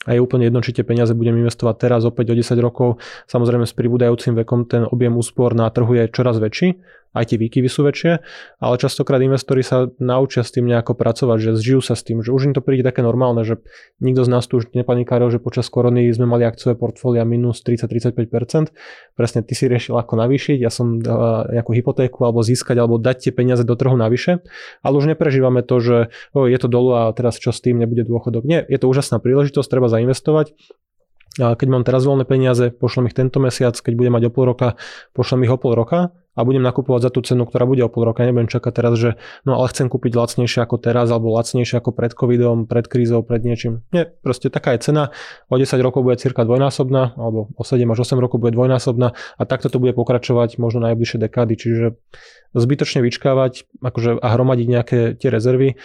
a 0.05 0.15
je 0.15 0.21
úplne 0.21 0.49
jedno, 0.49 0.61
či 0.61 0.77
tie 0.77 0.85
peniaze 0.85 1.17
budem 1.17 1.37
investovať 1.41 1.75
teraz, 1.81 2.05
opäť 2.05 2.33
o 2.33 2.39
10 2.39 2.57
rokov. 2.61 3.01
Samozrejme 3.29 3.65
s 3.65 3.75
pribúdajúcim 3.77 4.37
vekom 4.45 4.69
ten 4.69 4.85
objem 4.85 5.17
úspor 5.17 5.57
na 5.57 5.69
trhu 5.73 5.93
je 5.97 6.13
čoraz 6.13 6.37
väčší, 6.37 6.77
aj 7.15 7.31
tie 7.31 7.39
výkyvy 7.39 7.71
sú 7.71 7.87
väčšie, 7.87 8.13
ale 8.59 8.75
častokrát 8.77 9.23
investori 9.23 9.63
sa 9.63 9.89
naučia 10.03 10.43
s 10.43 10.51
tým 10.51 10.67
nejako 10.67 10.99
pracovať, 10.99 11.39
že 11.39 11.51
zžijú 11.55 11.81
sa 11.81 11.95
s 11.95 12.03
tým, 12.03 12.21
že 12.21 12.35
už 12.35 12.51
im 12.51 12.55
to 12.55 12.61
príde 12.61 12.83
také 12.83 13.01
normálne, 13.01 13.47
že 13.47 13.63
nikto 14.03 14.27
z 14.27 14.31
nás 14.35 14.45
tu 14.51 14.59
už 14.59 14.75
nepanikáril, 14.75 15.31
že 15.31 15.39
počas 15.39 15.71
korony 15.71 16.11
sme 16.11 16.27
mali 16.27 16.43
akciové 16.43 16.75
portfólia 16.75 17.23
minus 17.23 17.63
30-35%. 17.63 18.75
Presne 19.15 19.41
ty 19.47 19.55
si 19.55 19.71
riešil 19.71 19.95
ako 19.95 20.19
navýšiť, 20.19 20.59
ja 20.59 20.75
som 20.75 20.99
nejakú 20.99 21.71
hypotéku 21.71 22.27
alebo 22.27 22.43
získať 22.43 22.83
alebo 22.83 22.99
dať 22.99 23.31
tie 23.31 23.33
peniaze 23.33 23.63
do 23.63 23.79
trhu 23.79 23.95
navyše, 23.95 24.43
ale 24.83 24.95
už 24.99 25.15
neprežívame 25.15 25.63
to, 25.63 25.79
že 25.79 25.97
o, 26.35 26.51
je 26.51 26.59
to 26.59 26.67
dolu 26.67 26.99
a 26.99 27.03
teraz 27.15 27.39
čo 27.39 27.55
s 27.55 27.63
tým 27.63 27.79
nebude 27.79 28.03
dôchodok. 28.03 28.43
Nie, 28.43 28.67
je 28.67 28.79
to 28.83 28.91
úžasná 28.91 29.23
príležitosť, 29.23 29.71
treba 29.71 29.87
zainvestovať 29.87 30.59
keď 31.35 31.67
mám 31.67 31.83
teraz 31.83 32.07
voľné 32.07 32.25
peniaze, 32.27 32.71
pošlem 32.71 33.11
ich 33.11 33.17
tento 33.17 33.43
mesiac, 33.43 33.75
keď 33.75 33.93
budem 33.99 34.15
mať 34.15 34.25
o 34.29 34.31
pol 34.31 34.55
roka, 34.55 34.79
pošlem 35.13 35.47
ich 35.47 35.53
o 35.53 35.59
pol 35.59 35.75
roka 35.75 36.15
a 36.35 36.41
budem 36.43 36.63
nakupovať 36.67 37.01
za 37.07 37.11
tú 37.15 37.23
cenu, 37.23 37.47
ktorá 37.47 37.63
bude 37.63 37.83
o 37.87 37.91
pol 37.91 38.11
roka. 38.11 38.27
Nebudem 38.27 38.51
čakať 38.51 38.73
teraz, 38.75 38.99
že 38.99 39.15
no 39.47 39.55
ale 39.55 39.71
chcem 39.71 39.87
kúpiť 39.87 40.19
lacnejšie 40.19 40.67
ako 40.67 40.83
teraz, 40.83 41.11
alebo 41.15 41.31
lacnejšie 41.35 41.79
ako 41.79 41.95
pred 41.95 42.11
covidom, 42.11 42.67
pred 42.67 42.87
krízou, 42.91 43.23
pred 43.23 43.43
niečím. 43.47 43.87
Nie, 43.95 44.11
proste 44.23 44.51
taká 44.51 44.75
je 44.75 44.91
cena. 44.91 45.15
O 45.47 45.55
10 45.55 45.79
rokov 45.79 46.03
bude 46.03 46.19
cirka 46.19 46.43
dvojnásobná, 46.43 47.15
alebo 47.15 47.55
o 47.55 47.63
7 47.63 47.87
až 47.87 47.99
8 48.03 48.19
rokov 48.19 48.43
bude 48.43 48.55
dvojnásobná 48.55 49.15
a 49.15 49.43
takto 49.47 49.71
to 49.71 49.79
bude 49.79 49.95
pokračovať 49.95 50.59
možno 50.59 50.83
najbližšie 50.91 51.23
dekády. 51.23 51.55
Čiže 51.55 51.87
zbytočne 52.55 53.03
vyčkávať 53.03 53.67
akože, 53.83 54.19
a 54.19 54.27
hromadiť 54.35 54.67
nejaké 54.67 54.99
tie 55.19 55.29
rezervy 55.31 55.79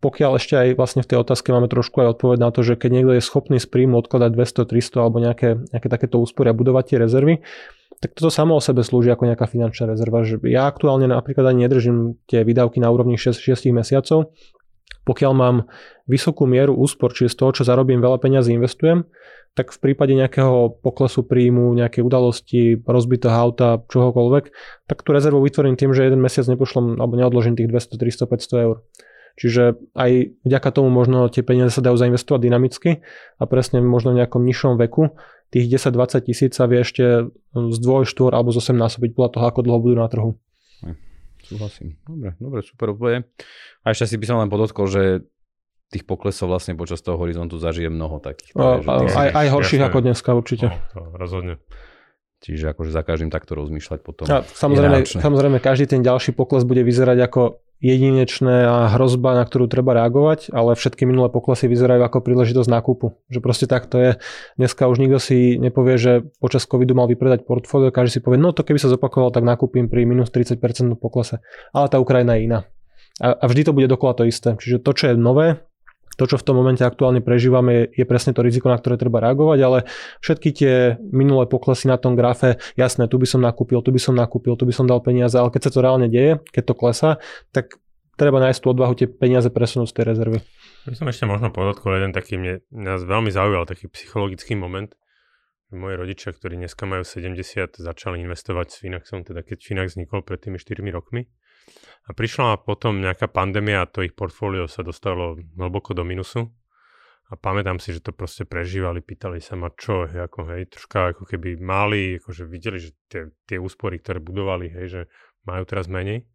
pokiaľ 0.00 0.40
ešte 0.40 0.56
aj 0.56 0.68
vlastne 0.80 1.04
v 1.04 1.12
tej 1.12 1.18
otázke 1.20 1.52
máme 1.52 1.68
trošku 1.68 2.00
aj 2.00 2.16
odpoveď 2.16 2.38
na 2.40 2.50
to, 2.50 2.64
že 2.64 2.80
keď 2.80 2.90
niekto 2.90 3.12
je 3.16 3.22
schopný 3.22 3.60
z 3.60 3.68
príjmu 3.68 4.00
odkladať 4.00 4.32
200, 4.32 4.72
300 4.72 4.96
alebo 4.96 5.20
nejaké, 5.20 5.48
nejaké 5.76 5.88
takéto 5.92 6.16
úspory 6.16 6.48
a 6.48 6.56
budovať 6.56 6.84
tie 6.96 6.98
rezervy, 7.04 7.44
tak 8.00 8.16
toto 8.16 8.32
samo 8.32 8.56
o 8.56 8.64
sebe 8.64 8.80
slúži 8.80 9.12
ako 9.12 9.28
nejaká 9.28 9.44
finančná 9.44 9.92
rezerva. 9.92 10.24
Že 10.24 10.40
ja 10.48 10.64
aktuálne 10.64 11.04
napríklad 11.04 11.52
ani 11.52 11.68
nedržím 11.68 12.16
tie 12.24 12.48
výdavky 12.48 12.80
na 12.80 12.88
úrovni 12.88 13.20
6, 13.20 13.36
6 13.36 13.68
mesiacov, 13.76 14.32
Pokiaľ 15.04 15.32
mám 15.36 15.56
vysokú 16.08 16.48
mieru 16.48 16.72
úspor, 16.76 17.12
čiže 17.12 17.36
z 17.36 17.36
toho, 17.36 17.50
čo 17.60 17.62
zarobím, 17.68 18.00
veľa 18.00 18.20
peňazí 18.20 18.56
investujem, 18.56 19.04
tak 19.52 19.74
v 19.74 19.78
prípade 19.82 20.14
nejakého 20.14 20.80
poklesu 20.80 21.26
príjmu, 21.26 21.74
nejakej 21.74 22.06
udalosti, 22.06 22.78
rozbitého 22.86 23.34
auta, 23.34 23.82
čohokoľvek, 23.90 24.44
tak 24.86 25.02
tú 25.02 25.10
rezervu 25.10 25.42
vytvorím 25.42 25.74
tým, 25.74 25.90
že 25.90 26.06
jeden 26.06 26.22
mesiac 26.22 26.46
nepošlom 26.46 27.02
alebo 27.02 27.18
neodložím 27.18 27.58
tých 27.58 27.68
200, 27.68 27.98
300, 27.98 28.30
500 28.30 28.64
eur. 28.64 28.76
Čiže 29.38 29.78
aj 29.94 30.40
vďaka 30.46 30.68
tomu 30.74 30.88
možno 30.88 31.30
tie 31.30 31.44
peniaze 31.44 31.74
sa 31.74 31.82
dajú 31.82 31.96
zainvestovať 31.96 32.40
dynamicky 32.40 32.90
a 33.38 33.42
presne 33.44 33.82
možno 33.84 34.14
v 34.14 34.24
nejakom 34.24 34.42
nižšom 34.42 34.78
veku 34.78 35.14
tých 35.50 35.66
10-20 35.66 36.30
tisíc 36.30 36.52
sa 36.54 36.70
vie 36.70 36.78
ešte 36.80 37.26
z 37.54 37.76
2, 37.82 38.06
4 38.06 38.36
alebo 38.38 38.54
z 38.54 38.62
8 38.62 38.78
násobiť 38.78 39.10
podľa 39.18 39.30
toho, 39.34 39.44
ako 39.50 39.60
dlho 39.66 39.78
budú 39.82 39.96
na 39.98 40.06
trhu. 40.06 40.30
Súhlasím. 41.42 41.98
Dobre, 42.06 42.38
dobre, 42.38 42.60
super 42.62 42.94
odpovede. 42.94 43.26
A 43.82 43.86
ešte 43.90 44.14
si 44.14 44.16
by 44.20 44.24
som 44.28 44.38
len 44.38 44.52
podotkol, 44.52 44.86
že 44.86 45.26
tých 45.90 46.06
poklesov 46.06 46.46
vlastne 46.46 46.78
počas 46.78 47.02
toho 47.02 47.18
horizontu 47.18 47.58
zažije 47.58 47.90
mnoho 47.90 48.22
takých. 48.22 48.54
A, 48.54 48.78
a, 48.78 48.94
aj, 49.10 49.28
aj 49.34 49.46
horších 49.50 49.82
ako 49.82 49.98
dneska 50.06 50.30
určite. 50.30 50.70
No, 50.94 51.10
rozhodne. 51.18 51.58
Čiže 52.40 52.72
akože 52.72 52.94
za 52.94 53.02
každým 53.02 53.28
takto 53.28 53.58
rozmýšľať 53.58 53.98
potom. 54.00 54.24
A 54.30 54.46
samozrejme, 54.46 55.02
samozrejme, 55.04 55.58
každý 55.58 55.90
ten 55.90 56.00
ďalší 56.00 56.32
pokles 56.32 56.62
bude 56.62 56.86
vyzerať 56.86 57.18
ako 57.26 57.58
jedinečné 57.80 58.68
a 58.68 58.92
hrozba, 58.92 59.32
na 59.32 59.44
ktorú 59.48 59.64
treba 59.64 59.96
reagovať, 59.96 60.52
ale 60.52 60.76
všetky 60.76 61.08
minulé 61.08 61.32
poklesy 61.32 61.64
vyzerajú 61.64 62.04
ako 62.04 62.20
príležitosť 62.20 62.68
nákupu. 62.68 63.16
Že 63.32 63.38
proste 63.40 63.66
tak 63.66 63.88
to 63.88 63.96
je. 63.96 64.10
Dneska 64.60 64.84
už 64.84 65.00
nikto 65.00 65.16
si 65.16 65.56
nepovie, 65.56 65.96
že 65.96 66.12
počas 66.38 66.68
covidu 66.68 66.92
mal 66.92 67.08
vypredať 67.08 67.48
portfólio, 67.48 67.88
každý 67.88 68.20
si 68.20 68.24
povie, 68.24 68.36
no 68.36 68.52
to 68.52 68.62
keby 68.62 68.76
sa 68.76 68.92
zopakovalo, 68.92 69.32
tak 69.32 69.48
nakúpim 69.48 69.88
pri 69.88 70.04
minus 70.04 70.28
30% 70.28 70.60
poklese. 71.00 71.40
Ale 71.72 71.88
tá 71.88 71.96
Ukrajina 71.96 72.36
je 72.36 72.44
iná. 72.52 72.60
A, 73.20 73.36
a 73.36 73.44
vždy 73.48 73.68
to 73.68 73.76
bude 73.76 73.88
dokola 73.88 74.12
to 74.12 74.28
isté. 74.28 74.56
Čiže 74.56 74.84
to, 74.84 74.92
čo 74.92 75.04
je 75.12 75.14
nové, 75.16 75.64
to, 76.20 76.28
čo 76.28 76.36
v 76.36 76.44
tom 76.44 76.60
momente 76.60 76.84
aktuálne 76.84 77.24
prežívame, 77.24 77.72
je, 77.72 77.84
je 77.96 78.04
presne 78.04 78.36
to 78.36 78.44
riziko, 78.44 78.68
na 78.68 78.76
ktoré 78.76 79.00
treba 79.00 79.24
reagovať, 79.24 79.58
ale 79.64 79.78
všetky 80.20 80.48
tie 80.52 81.00
minulé 81.00 81.48
poklesy 81.48 81.88
na 81.88 81.96
tom 81.96 82.12
grafe, 82.12 82.60
jasné, 82.76 83.08
tu 83.08 83.16
by 83.16 83.24
som 83.24 83.40
nakúpil, 83.40 83.80
tu 83.80 83.88
by 83.88 83.96
som 83.96 84.12
nakúpil, 84.12 84.52
tu 84.60 84.68
by 84.68 84.74
som 84.76 84.84
dal 84.84 85.00
peniaze, 85.00 85.32
ale 85.32 85.48
keď 85.48 85.64
sa 85.64 85.70
to 85.72 85.80
reálne 85.80 86.12
deje, 86.12 86.44
keď 86.52 86.62
to 86.68 86.74
klesá, 86.76 87.10
tak 87.56 87.80
treba 88.20 88.36
nájsť 88.36 88.60
tú 88.60 88.68
odvahu 88.76 88.92
tie 89.00 89.08
peniaze 89.08 89.48
presunúť 89.48 89.88
z 89.88 89.94
tej 89.96 90.04
rezervy. 90.12 90.38
Ja 90.84 90.92
som 90.92 91.08
ešte 91.08 91.24
možno 91.24 91.48
podotkol 91.48 91.96
jeden 91.96 92.12
taký, 92.12 92.36
mne, 92.36 92.60
nás 92.68 93.00
veľmi 93.00 93.32
zaujal 93.32 93.64
taký 93.64 93.88
psychologický 93.88 94.60
moment. 94.60 94.92
Moji 95.72 95.96
rodičia, 95.96 96.34
ktorí 96.34 96.58
dneska 96.60 96.84
majú 96.84 97.06
70, 97.06 97.80
začali 97.80 98.20
investovať 98.26 98.66
s 98.74 98.76
Finaxom, 98.82 99.22
teda 99.24 99.46
keď 99.46 99.58
Finax 99.62 99.96
vznikol 99.96 100.20
pred 100.26 100.42
tými 100.42 100.58
4 100.58 100.82
rokmi. 100.92 101.30
A 102.08 102.16
prišla 102.16 102.64
potom 102.64 103.02
nejaká 103.02 103.28
pandémia 103.28 103.84
a 103.84 103.90
to 103.90 104.02
ich 104.02 104.16
portfólio 104.16 104.66
sa 104.66 104.80
dostalo 104.80 105.36
hlboko 105.58 105.92
do 105.92 106.02
minusu. 106.02 106.48
A 107.30 107.38
pamätám 107.38 107.78
si, 107.78 107.94
že 107.94 108.02
to 108.02 108.10
proste 108.10 108.42
prežívali, 108.42 108.98
pýtali 108.98 109.38
sa 109.38 109.54
ma 109.54 109.70
čo, 109.70 110.02
hej, 110.10 110.26
ako, 110.26 110.50
hej, 110.50 110.66
troška 110.66 111.14
ako 111.14 111.30
keby 111.30 111.62
mali, 111.62 112.18
akože 112.18 112.42
videli, 112.42 112.82
že 112.82 112.90
tie, 113.06 113.30
tie 113.46 113.54
úspory, 113.54 114.02
ktoré 114.02 114.18
budovali, 114.18 114.66
hej, 114.66 114.86
že 114.90 115.00
majú 115.46 115.62
teraz 115.62 115.86
menej. 115.86 116.26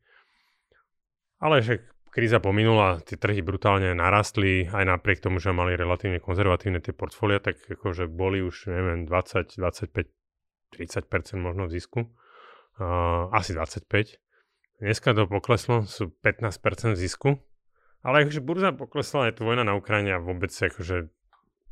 Ale 1.43 1.59
že 1.59 1.83
kríza 2.15 2.39
pominula, 2.39 3.03
tie 3.03 3.19
trhy 3.19 3.43
brutálne 3.43 3.91
narastli, 3.91 4.71
aj 4.71 4.87
napriek 4.87 5.19
tomu, 5.19 5.43
že 5.43 5.51
mali 5.51 5.75
relatívne 5.75 6.23
konzervatívne 6.23 6.79
tie 6.79 6.95
portfólia, 6.95 7.43
tak 7.43 7.59
akože 7.59 8.07
boli 8.07 8.39
už, 8.39 8.71
neviem, 8.71 9.03
20, 9.03 9.59
25, 9.59 9.91
30% 10.79 11.35
možno 11.35 11.67
v 11.67 11.71
zisku. 11.75 11.99
Uh, 12.79 13.27
asi 13.35 13.51
25. 13.51 14.15
Dneska 14.75 15.15
to 15.15 15.23
pokleslo, 15.23 15.87
sú 15.87 16.11
15% 16.19 16.99
zisku, 16.99 17.39
ale 18.03 18.27
akože 18.27 18.43
burza 18.43 18.75
poklesla, 18.75 19.31
je 19.31 19.39
tu 19.39 19.47
vojna 19.47 19.63
na 19.63 19.73
Ukrajine 19.79 20.19
a 20.19 20.19
vôbec 20.19 20.51
akože 20.51 21.07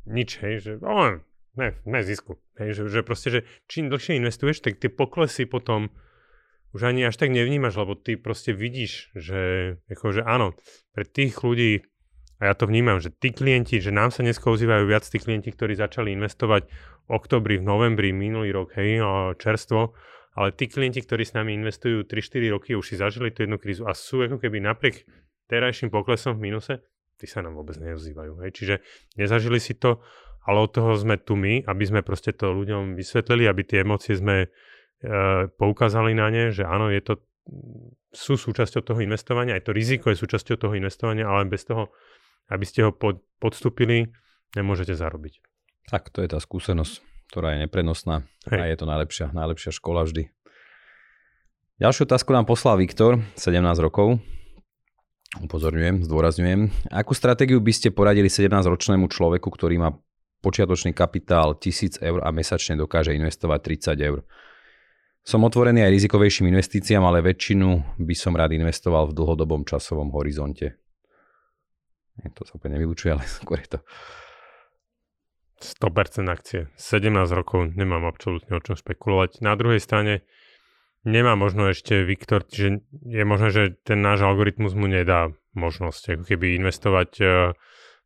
nič, 0.08 0.40
hej, 0.40 0.54
že 0.64 0.72
oh, 0.80 1.20
ne, 1.60 1.68
ne 1.84 2.00
zisku. 2.00 2.40
Hej, 2.56 2.80
že, 2.80 2.82
že 2.88 3.00
proste, 3.04 3.28
že 3.28 3.40
čím 3.68 3.92
dlhšie 3.92 4.16
investuješ, 4.16 4.64
tak 4.64 4.80
tie 4.80 4.88
poklesy 4.88 5.44
potom 5.44 5.92
už 6.74 6.90
ani 6.90 7.06
až 7.06 7.20
tak 7.20 7.30
nevnímaš, 7.30 7.78
lebo 7.78 7.94
ty 7.94 8.16
proste 8.16 8.50
vidíš, 8.56 9.14
že 9.14 9.40
akože 9.92 10.26
áno, 10.26 10.58
pre 10.96 11.06
tých 11.06 11.38
ľudí, 11.44 11.86
a 12.42 12.50
ja 12.50 12.54
to 12.58 12.66
vnímam, 12.66 12.98
že 12.98 13.14
tí 13.14 13.30
klienti, 13.30 13.78
že 13.78 13.94
nám 13.94 14.10
sa 14.10 14.26
dnes 14.26 14.42
ozývajú 14.42 14.90
viac 14.90 15.06
tí 15.06 15.22
klienti, 15.22 15.54
ktorí 15.54 15.78
začali 15.78 16.10
investovať 16.18 16.66
v 17.06 17.08
oktobri, 17.14 17.62
v 17.62 17.68
novembri, 17.68 18.10
minulý 18.10 18.50
rok, 18.50 18.74
hej, 18.74 18.98
čerstvo, 19.38 19.94
ale 20.34 20.50
tí 20.50 20.66
klienti, 20.66 20.98
ktorí 20.98 21.22
s 21.22 21.32
nami 21.38 21.54
investujú 21.54 22.02
3-4 22.06 22.54
roky, 22.54 22.70
už 22.74 22.86
si 22.90 22.96
zažili 22.98 23.30
tú 23.30 23.46
jednu 23.46 23.58
krízu 23.62 23.86
a 23.86 23.94
sú 23.94 24.26
ako 24.26 24.42
keby 24.42 24.58
napriek 24.58 25.06
terajším 25.46 25.94
poklesom 25.94 26.34
v 26.36 26.50
minuse, 26.50 26.82
tí 27.18 27.30
sa 27.30 27.38
nám 27.38 27.54
vôbec 27.54 27.78
neozývajú. 27.78 28.42
Hej. 28.42 28.50
Čiže 28.58 28.74
nezažili 29.14 29.62
si 29.62 29.78
to, 29.78 30.02
ale 30.42 30.58
od 30.58 30.70
toho 30.74 30.98
sme 30.98 31.16
tu 31.22 31.38
my, 31.38 31.62
aby 31.64 31.84
sme 31.86 32.00
proste 32.02 32.34
to 32.34 32.50
ľuďom 32.50 32.98
vysvetlili, 32.98 33.46
aby 33.46 33.62
tie 33.62 33.86
emócie 33.86 34.18
sme 34.18 34.44
e, 34.44 34.48
poukázali 35.54 36.12
na 36.18 36.26
ne, 36.34 36.50
že 36.50 36.66
áno, 36.66 36.90
je 36.90 37.00
to, 37.00 37.22
sú 38.10 38.34
súčasťou 38.34 38.82
toho 38.82 39.00
investovania, 39.04 39.54
aj 39.54 39.70
to 39.70 39.72
riziko 39.76 40.10
je 40.10 40.18
súčasťou 40.18 40.56
toho 40.58 40.74
investovania, 40.74 41.30
ale 41.30 41.46
bez 41.46 41.62
toho, 41.62 41.94
aby 42.50 42.66
ste 42.66 42.82
ho 42.82 42.90
pod, 42.90 43.22
podstúpili, 43.38 44.10
nemôžete 44.58 44.98
zarobiť. 44.98 45.38
Tak, 45.92 46.10
to 46.10 46.24
je 46.24 46.28
tá 46.28 46.40
skúsenosť 46.42 47.13
ktorá 47.34 47.58
je 47.58 47.66
neprenosná 47.66 48.22
Hej. 48.46 48.62
a 48.62 48.64
je 48.70 48.76
to 48.78 48.86
najlepšia, 48.86 49.26
najlepšia 49.34 49.74
škola 49.74 50.06
vždy. 50.06 50.30
Ďalšiu 51.82 52.06
otázku 52.06 52.30
nám 52.30 52.46
poslal 52.46 52.78
Viktor, 52.78 53.18
17 53.34 53.58
rokov. 53.82 54.22
Upozorňujem, 55.42 56.06
zdôrazňujem. 56.06 56.70
Akú 56.94 57.10
stratégiu 57.10 57.58
by 57.58 57.74
ste 57.74 57.90
poradili 57.90 58.30
17-ročnému 58.30 59.10
človeku, 59.10 59.50
ktorý 59.50 59.82
má 59.82 59.90
počiatočný 60.46 60.94
kapitál 60.94 61.58
1000 61.58 61.98
eur 62.06 62.22
a 62.22 62.30
mesačne 62.30 62.78
dokáže 62.78 63.10
investovať 63.18 63.82
30 63.98 63.98
eur? 64.14 64.22
Som 65.26 65.42
otvorený 65.42 65.82
aj 65.82 65.90
rizikovejším 65.90 66.54
investíciám, 66.54 67.02
ale 67.02 67.18
väčšinu 67.18 67.98
by 67.98 68.14
som 68.14 68.38
rád 68.38 68.54
investoval 68.54 69.10
v 69.10 69.16
dlhodobom 69.18 69.66
časovom 69.66 70.14
horizonte. 70.14 70.78
To 72.22 72.46
sa 72.46 72.54
úplne 72.54 72.78
nevylučuje, 72.78 73.10
ale 73.10 73.26
skôr 73.42 73.58
je 73.58 73.74
to 73.74 73.82
100% 75.64 76.28
akcie. 76.28 76.68
17 76.76 77.08
rokov 77.32 77.72
nemám 77.72 78.04
absolútne 78.04 78.52
o 78.52 78.60
čom 78.60 78.76
špekulovať. 78.76 79.40
Na 79.40 79.56
druhej 79.56 79.80
strane 79.80 80.28
nemá 81.08 81.36
možno 81.36 81.72
ešte 81.72 82.04
Viktor, 82.04 82.44
že 82.44 82.84
je 82.92 83.24
možné, 83.24 83.48
že 83.48 83.62
ten 83.84 84.04
náš 84.04 84.24
algoritmus 84.24 84.76
mu 84.76 84.84
nedá 84.84 85.32
možnosť 85.56 86.20
ako 86.20 86.24
keby 86.28 86.60
investovať 86.60 87.10
uh, 87.22 87.28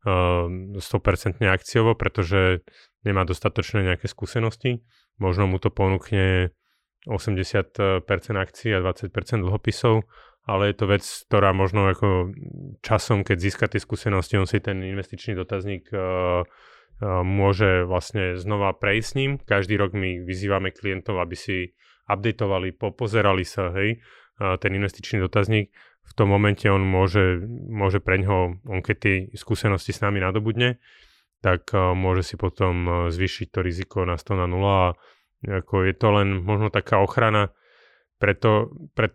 uh, 0.06 0.46
100% 0.78 1.42
akciovo, 1.48 1.98
pretože 1.98 2.62
nemá 3.02 3.26
dostatočné 3.26 3.94
nejaké 3.94 4.06
skúsenosti. 4.10 4.84
Možno 5.18 5.50
mu 5.50 5.58
to 5.58 5.74
ponúkne 5.74 6.54
80% 7.06 8.04
akcií 8.38 8.70
a 8.74 8.82
20% 8.84 9.10
dlhopisov, 9.42 10.06
ale 10.44 10.70
je 10.70 10.76
to 10.76 10.84
vec, 10.86 11.04
ktorá 11.30 11.50
možno 11.54 11.88
ako 11.88 12.34
časom, 12.84 13.22
keď 13.22 13.36
získa 13.38 13.66
tie 13.70 13.80
skúsenosti, 13.80 14.38
on 14.38 14.46
si 14.46 14.58
ten 14.58 14.82
investičný 14.82 15.38
dotazník 15.38 15.88
uh, 15.94 16.44
môže 17.02 17.86
vlastne 17.86 18.34
znova 18.34 18.74
prejsť 18.74 19.06
s 19.06 19.14
ním. 19.14 19.30
Každý 19.38 19.78
rok 19.78 19.94
my 19.94 20.22
vyzývame 20.26 20.74
klientov, 20.74 21.22
aby 21.22 21.36
si 21.38 21.56
updateovali, 22.10 22.74
popozerali 22.74 23.46
sa, 23.46 23.70
hej, 23.76 24.02
ten 24.38 24.70
investičný 24.74 25.22
dotazník. 25.22 25.70
V 26.08 26.12
tom 26.16 26.32
momente 26.32 26.64
on 26.66 26.80
môže, 26.82 27.42
môže 27.68 28.00
pre 28.00 28.16
ňoho, 28.18 28.64
on 28.64 28.80
keď 28.80 28.96
tie 28.96 29.16
skúsenosti 29.36 29.92
s 29.92 30.00
nami 30.00 30.18
nadobudne, 30.24 30.80
tak 31.44 31.70
môže 31.74 32.24
si 32.24 32.34
potom 32.34 33.06
zvýšiť 33.12 33.46
to 33.52 33.60
riziko 33.62 34.02
na 34.02 34.18
100 34.18 34.40
na 34.42 34.46
0 34.50 34.58
a 34.58 34.88
ako 35.46 35.86
je 35.86 35.94
to 35.94 36.08
len 36.10 36.42
možno 36.42 36.66
taká 36.72 36.98
ochrana 36.98 37.54
preto, 38.18 38.74
pre, 38.98 39.06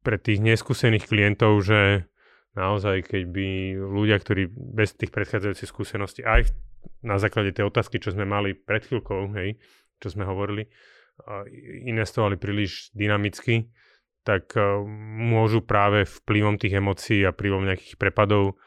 pre 0.00 0.16
tých 0.16 0.40
neskúsených 0.40 1.04
klientov, 1.04 1.60
že 1.60 2.08
naozaj, 2.58 3.06
keď 3.06 3.22
by 3.30 3.46
ľudia, 3.78 4.18
ktorí 4.18 4.50
bez 4.50 4.98
tých 4.98 5.14
predchádzajúcich 5.14 5.70
skúseností 5.70 6.26
aj 6.26 6.50
na 7.06 7.22
základe 7.22 7.54
tej 7.54 7.70
otázky, 7.70 8.02
čo 8.02 8.10
sme 8.10 8.26
mali 8.26 8.58
pred 8.58 8.82
chvíľkou, 8.82 9.30
hej, 9.38 9.62
čo 10.02 10.10
sme 10.10 10.26
hovorili, 10.26 10.66
investovali 11.86 12.34
príliš 12.34 12.90
dynamicky, 12.94 13.70
tak 14.26 14.54
môžu 15.18 15.62
práve 15.62 16.04
vplyvom 16.04 16.58
tých 16.58 16.78
emócií 16.78 17.22
a 17.24 17.32
vplyvom 17.32 17.64
nejakých 17.64 17.96
prepadov 17.96 18.58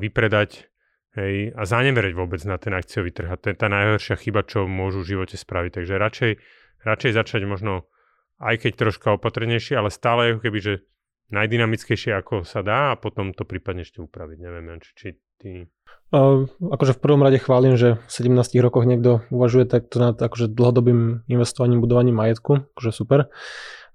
vypredať 0.00 0.68
hej, 1.14 1.54
a 1.54 1.62
zanemerať 1.62 2.12
vôbec 2.18 2.42
na 2.48 2.58
ten 2.58 2.74
akciový 2.74 3.14
trh. 3.14 3.30
A 3.30 3.38
to 3.38 3.52
je 3.52 3.56
tá 3.56 3.70
najhoršia 3.70 4.18
chyba, 4.18 4.42
čo 4.42 4.66
môžu 4.66 5.06
v 5.06 5.16
živote 5.16 5.38
spraviť. 5.38 5.70
Takže 5.78 5.94
radšej, 5.96 6.32
radšej 6.82 7.12
začať 7.14 7.42
možno 7.46 7.86
aj 8.42 8.58
keď 8.66 8.72
troška 8.74 9.14
opatrnejšie, 9.14 9.78
ale 9.78 9.94
stále 9.94 10.34
ako 10.34 10.50
keby, 10.50 10.58
že 10.58 10.74
najdynamickejšie 11.32 12.12
ako 12.20 12.44
sa 12.44 12.60
dá 12.60 12.94
a 12.94 13.00
potom 13.00 13.32
to 13.32 13.48
prípadne 13.48 13.82
ešte 13.82 14.04
upraviť. 14.04 14.38
Neviem, 14.38 14.78
či, 14.80 14.90
či 14.94 15.08
ty 15.40 15.52
Uh, 16.12 16.44
akože 16.60 16.92
v 16.92 17.02
prvom 17.08 17.24
rade 17.24 17.40
chválim, 17.40 17.80
že 17.80 17.96
v 17.96 18.36
17 18.36 18.60
rokoch 18.60 18.84
niekto 18.84 19.24
uvažuje 19.32 19.64
takto 19.64 19.96
nad 19.96 20.12
akože 20.20 20.52
dlhodobým 20.52 21.24
investovaním, 21.24 21.80
budovaním 21.80 22.20
majetku, 22.20 22.68
akože 22.76 22.92
super. 22.92 23.32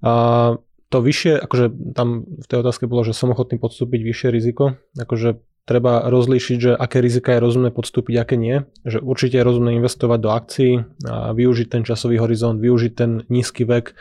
Uh, 0.01 0.57
to 0.89 0.97
vyššie, 0.97 1.37
akože 1.37 1.93
tam 1.93 2.25
v 2.25 2.45
tej 2.49 2.57
otázke 2.65 2.89
bolo, 2.89 3.05
že 3.05 3.13
som 3.13 3.29
ochotný 3.29 3.61
podstúpiť 3.61 4.01
vyššie 4.01 4.29
riziko, 4.33 4.81
akože 4.97 5.37
treba 5.67 6.07
rozlíšiť, 6.07 6.57
že 6.57 6.71
aké 6.73 7.03
rizika 7.03 7.35
je 7.35 7.43
rozumné 7.43 7.69
podstúpiť, 7.75 8.15
aké 8.17 8.39
nie. 8.39 8.63
Že 8.87 9.03
určite 9.03 9.35
je 9.35 9.43
rozumné 9.43 9.75
investovať 9.75 10.19
do 10.23 10.29
akcií 10.31 10.73
a 11.03 11.35
využiť 11.35 11.67
ten 11.67 11.83
časový 11.83 12.23
horizont, 12.23 12.57
využiť 12.57 12.93
ten 12.95 13.27
nízky 13.27 13.67
vek, 13.67 13.93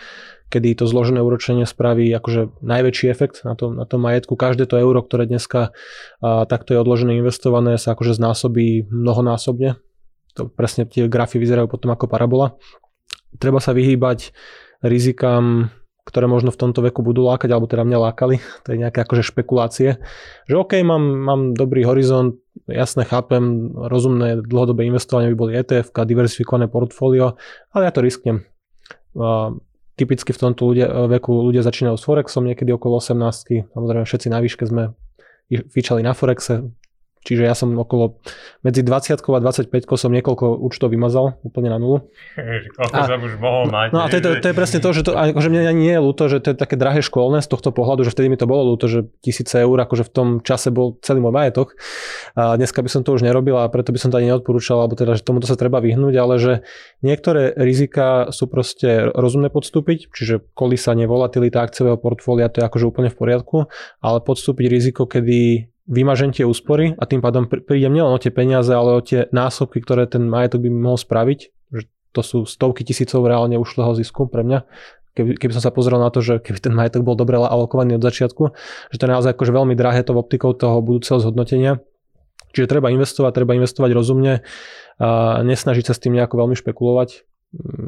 kedy 0.47 0.79
to 0.79 0.85
zložené 0.87 1.19
úročenie 1.23 1.67
spraví 1.67 2.07
akože 2.15 2.63
najväčší 2.63 3.07
efekt 3.11 3.43
na 3.43 3.59
tom, 3.59 3.75
na 3.75 3.85
tom 3.85 4.03
majetku. 4.03 4.39
Každé 4.39 4.71
to 4.71 4.79
euro, 4.79 5.03
ktoré 5.03 5.27
dneska 5.27 5.75
a, 6.23 6.47
takto 6.47 6.75
je 6.75 6.83
odložené, 6.83 7.19
investované, 7.19 7.77
sa 7.77 7.99
akože 7.99 8.15
znásobí 8.15 8.87
mnohonásobne. 8.89 9.79
To 10.39 10.47
presne 10.47 10.87
tie 10.87 11.11
grafy 11.11 11.43
vyzerajú 11.43 11.67
potom 11.67 11.91
ako 11.91 12.07
parabola. 12.07 12.55
Treba 13.43 13.59
sa 13.59 13.75
vyhýbať 13.75 14.31
rizikám 14.85 15.73
ktoré 16.07 16.31
možno 16.31 16.55
v 16.55 16.61
tomto 16.63 16.87
veku 16.87 17.03
budú 17.03 17.27
lákať, 17.27 17.51
alebo 17.51 17.67
teda 17.67 17.83
mňa 17.83 17.99
lákali, 17.99 18.39
to 18.65 18.73
je 18.73 18.81
nejaké 18.81 19.03
akože 19.03 19.27
špekulácie, 19.27 19.99
že 20.47 20.55
OK, 20.55 20.79
mám, 20.87 21.03
mám 21.03 21.41
dobrý 21.53 21.83
horizont, 21.83 22.39
jasne 22.71 23.03
chápem, 23.03 23.75
rozumné 23.75 24.41
dlhodobé 24.47 24.87
investovanie 24.87 25.35
by 25.35 25.37
boli 25.37 25.53
ETF, 25.59 25.91
diversifikované 26.07 26.71
portfólio, 26.71 27.35
ale 27.75 27.91
ja 27.91 27.93
to 27.93 28.07
risknem. 28.07 28.47
Typicky 29.97 30.31
v 30.33 30.39
tomto 30.39 30.63
ľudia, 30.73 31.09
veku 31.09 31.33
ľudia 31.49 31.65
začínajú 31.65 31.97
s 31.97 32.05
Forexom 32.05 32.45
niekedy 32.45 32.71
okolo 32.73 33.01
18 33.01 33.73
samozrejme 33.73 34.05
všetci 34.05 34.29
na 34.29 34.39
výške 34.45 34.65
sme 34.69 34.93
fičali 35.49 36.03
na 36.05 36.13
Forexe, 36.13 36.69
Čiže 37.27 37.43
ja 37.43 37.59
som 37.59 37.75
okolo 37.75 38.23
medzi 38.63 38.87
20 38.87 39.19
a 39.19 39.39
25 39.43 39.67
som 39.99 40.15
niekoľko 40.15 40.63
účtov 40.63 40.95
vymazal 40.95 41.43
úplne 41.43 41.75
na 41.75 41.83
nulu. 41.83 42.07
Koľko 42.79 42.95
a, 42.95 43.03
som 43.11 43.19
už 43.19 43.35
mohol 43.43 43.67
mať. 43.67 43.89
No 43.91 44.01
a 44.01 44.07
to 44.07 44.17
je, 44.19 44.23
to, 44.23 44.31
to 44.39 44.47
je 44.47 44.55
presne 44.55 44.79
to, 44.79 44.91
že 44.95 45.03
to, 45.03 45.19
akože 45.19 45.51
mne 45.51 45.67
ani 45.67 45.83
nie 45.91 45.95
je 45.99 46.03
ľúto, 46.07 46.31
že 46.31 46.39
to 46.39 46.55
je 46.55 46.57
také 46.57 46.79
drahé 46.79 47.03
školné 47.03 47.43
z 47.43 47.51
tohto 47.51 47.75
pohľadu, 47.75 48.07
že 48.07 48.15
vtedy 48.15 48.31
mi 48.31 48.39
to 48.39 48.47
bolo 48.47 48.79
ľúto, 48.79 48.87
že 48.87 49.11
tisíce 49.19 49.59
eur, 49.59 49.75
akože 49.75 50.07
v 50.07 50.13
tom 50.15 50.29
čase 50.39 50.71
bol 50.71 51.03
celý 51.03 51.19
môj 51.19 51.35
majetok. 51.35 51.75
A 52.39 52.55
dneska 52.55 52.79
by 52.79 52.87
som 52.87 53.03
to 53.03 53.19
už 53.19 53.27
nerobil 53.27 53.59
a 53.59 53.67
preto 53.67 53.91
by 53.91 53.99
som 53.99 54.15
to 54.15 54.23
ani 54.23 54.31
neodporúčal, 54.31 54.79
alebo 54.79 54.95
teda, 54.95 55.19
že 55.19 55.27
tomuto 55.27 55.51
sa 55.51 55.59
treba 55.59 55.83
vyhnúť, 55.83 56.15
ale 56.15 56.35
že 56.39 56.53
niektoré 57.03 57.59
rizika 57.59 58.31
sú 58.31 58.47
proste 58.47 59.11
rozumné 59.11 59.51
podstúpiť, 59.51 60.15
čiže 60.15 60.47
kolísanie, 60.55 61.11
volatilita 61.11 61.59
akciového 61.59 61.99
portfólia, 61.99 62.47
to 62.47 62.63
je 62.63 62.67
akože 62.71 62.87
úplne 62.87 63.11
v 63.11 63.19
poriadku, 63.19 63.57
ale 63.99 64.19
podstúpiť 64.23 64.67
riziko, 64.71 65.11
kedy 65.11 65.71
vymažem 65.87 66.35
tie 66.35 66.43
úspory 66.43 66.99
a 66.99 67.07
tým 67.07 67.23
pádom 67.23 67.47
prídem 67.47 67.95
nielen 67.95 68.11
o 68.11 68.21
tie 68.21 68.35
peniaze, 68.35 68.71
ale 68.75 68.99
o 68.99 69.03
tie 69.03 69.31
násobky, 69.31 69.79
ktoré 69.83 70.11
ten 70.11 70.27
majetok 70.27 70.67
by 70.67 70.71
mohol 70.71 70.99
spraviť. 70.99 71.41
Že 71.73 71.83
to 72.11 72.21
sú 72.23 72.39
stovky 72.45 72.83
tisícov 72.83 73.23
reálne 73.25 73.57
ušlého 73.57 73.95
zisku 73.95 74.27
pre 74.27 74.43
mňa. 74.43 74.67
Keby, 75.17 75.41
keby 75.41 75.53
som 75.57 75.65
sa 75.65 75.73
pozrel 75.73 75.97
na 75.97 76.13
to, 76.13 76.21
že 76.21 76.45
keby 76.45 76.59
ten 76.61 76.75
majetok 76.77 77.01
bol 77.01 77.17
dobre 77.17 77.41
alokovaný 77.41 77.97
od 77.97 78.05
začiatku, 78.05 78.53
že 78.93 78.97
to 79.01 79.05
je 79.09 79.13
naozaj 79.17 79.33
akože 79.33 79.53
veľmi 79.55 79.73
drahé 79.73 80.05
to 80.05 80.13
v 80.13 80.21
optikou 80.21 80.53
toho 80.53 80.85
budúceho 80.85 81.17
zhodnotenia. 81.17 81.81
Čiže 82.53 82.69
treba 82.69 82.93
investovať, 82.93 83.33
treba 83.33 83.57
investovať 83.57 83.91
rozumne 83.97 84.45
a 84.97 85.41
nesnažiť 85.41 85.85
sa 85.89 85.95
s 85.97 86.03
tým 86.05 86.17
nejako 86.17 86.41
veľmi 86.41 86.57
špekulovať 86.57 87.25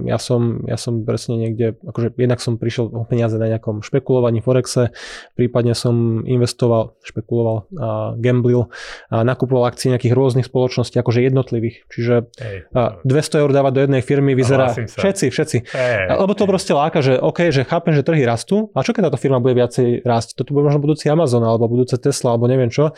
ja 0.07 0.17
som, 0.17 0.65
ja 0.65 0.79
som 0.81 1.05
presne 1.05 1.37
niekde, 1.37 1.77
akože 1.83 2.17
jednak 2.17 2.41
som 2.41 2.57
prišiel 2.57 2.88
o 2.95 3.05
peniaze 3.05 3.37
na 3.37 3.50
nejakom 3.53 3.85
špekulovaní 3.85 4.41
Forexe, 4.41 4.95
prípadne 5.37 5.77
som 5.77 6.25
investoval, 6.25 6.97
špekuloval, 7.05 7.69
a 7.77 8.17
gamblil 8.17 8.73
a 9.12 9.27
nakupoval 9.27 9.69
akcie 9.69 9.93
nejakých 9.93 10.15
rôznych 10.15 10.47
spoločností, 10.49 10.97
akože 10.97 11.21
jednotlivých. 11.27 11.85
Čiže 11.91 12.15
Ej, 12.41 12.57
a 12.73 12.97
200 13.05 13.43
eur 13.45 13.50
dávať 13.53 13.73
do 13.75 13.81
jednej 13.85 14.03
firmy 14.03 14.33
vyzerá, 14.33 14.73
všetci, 14.73 15.27
všetci. 15.29 15.59
Ej, 15.75 16.17
Lebo 16.17 16.33
to 16.33 16.49
proste 16.49 16.73
láka, 16.73 17.05
že 17.05 17.19
OK, 17.21 17.53
že 17.53 17.67
chápem, 17.69 17.93
že 17.93 18.07
trhy 18.07 18.25
rastú, 18.25 18.73
a 18.73 18.81
čo 18.81 18.97
keď 18.97 19.12
táto 19.12 19.21
firma 19.21 19.43
bude 19.43 19.59
viacej 19.59 20.07
rásť? 20.07 20.38
Toto 20.38 20.57
bude 20.57 20.71
možno 20.71 20.81
budúci 20.81 21.11
Amazon, 21.12 21.45
alebo 21.45 21.69
budúce 21.69 21.99
Tesla, 22.00 22.33
alebo 22.33 22.49
neviem 22.49 22.71
čo 22.73 22.95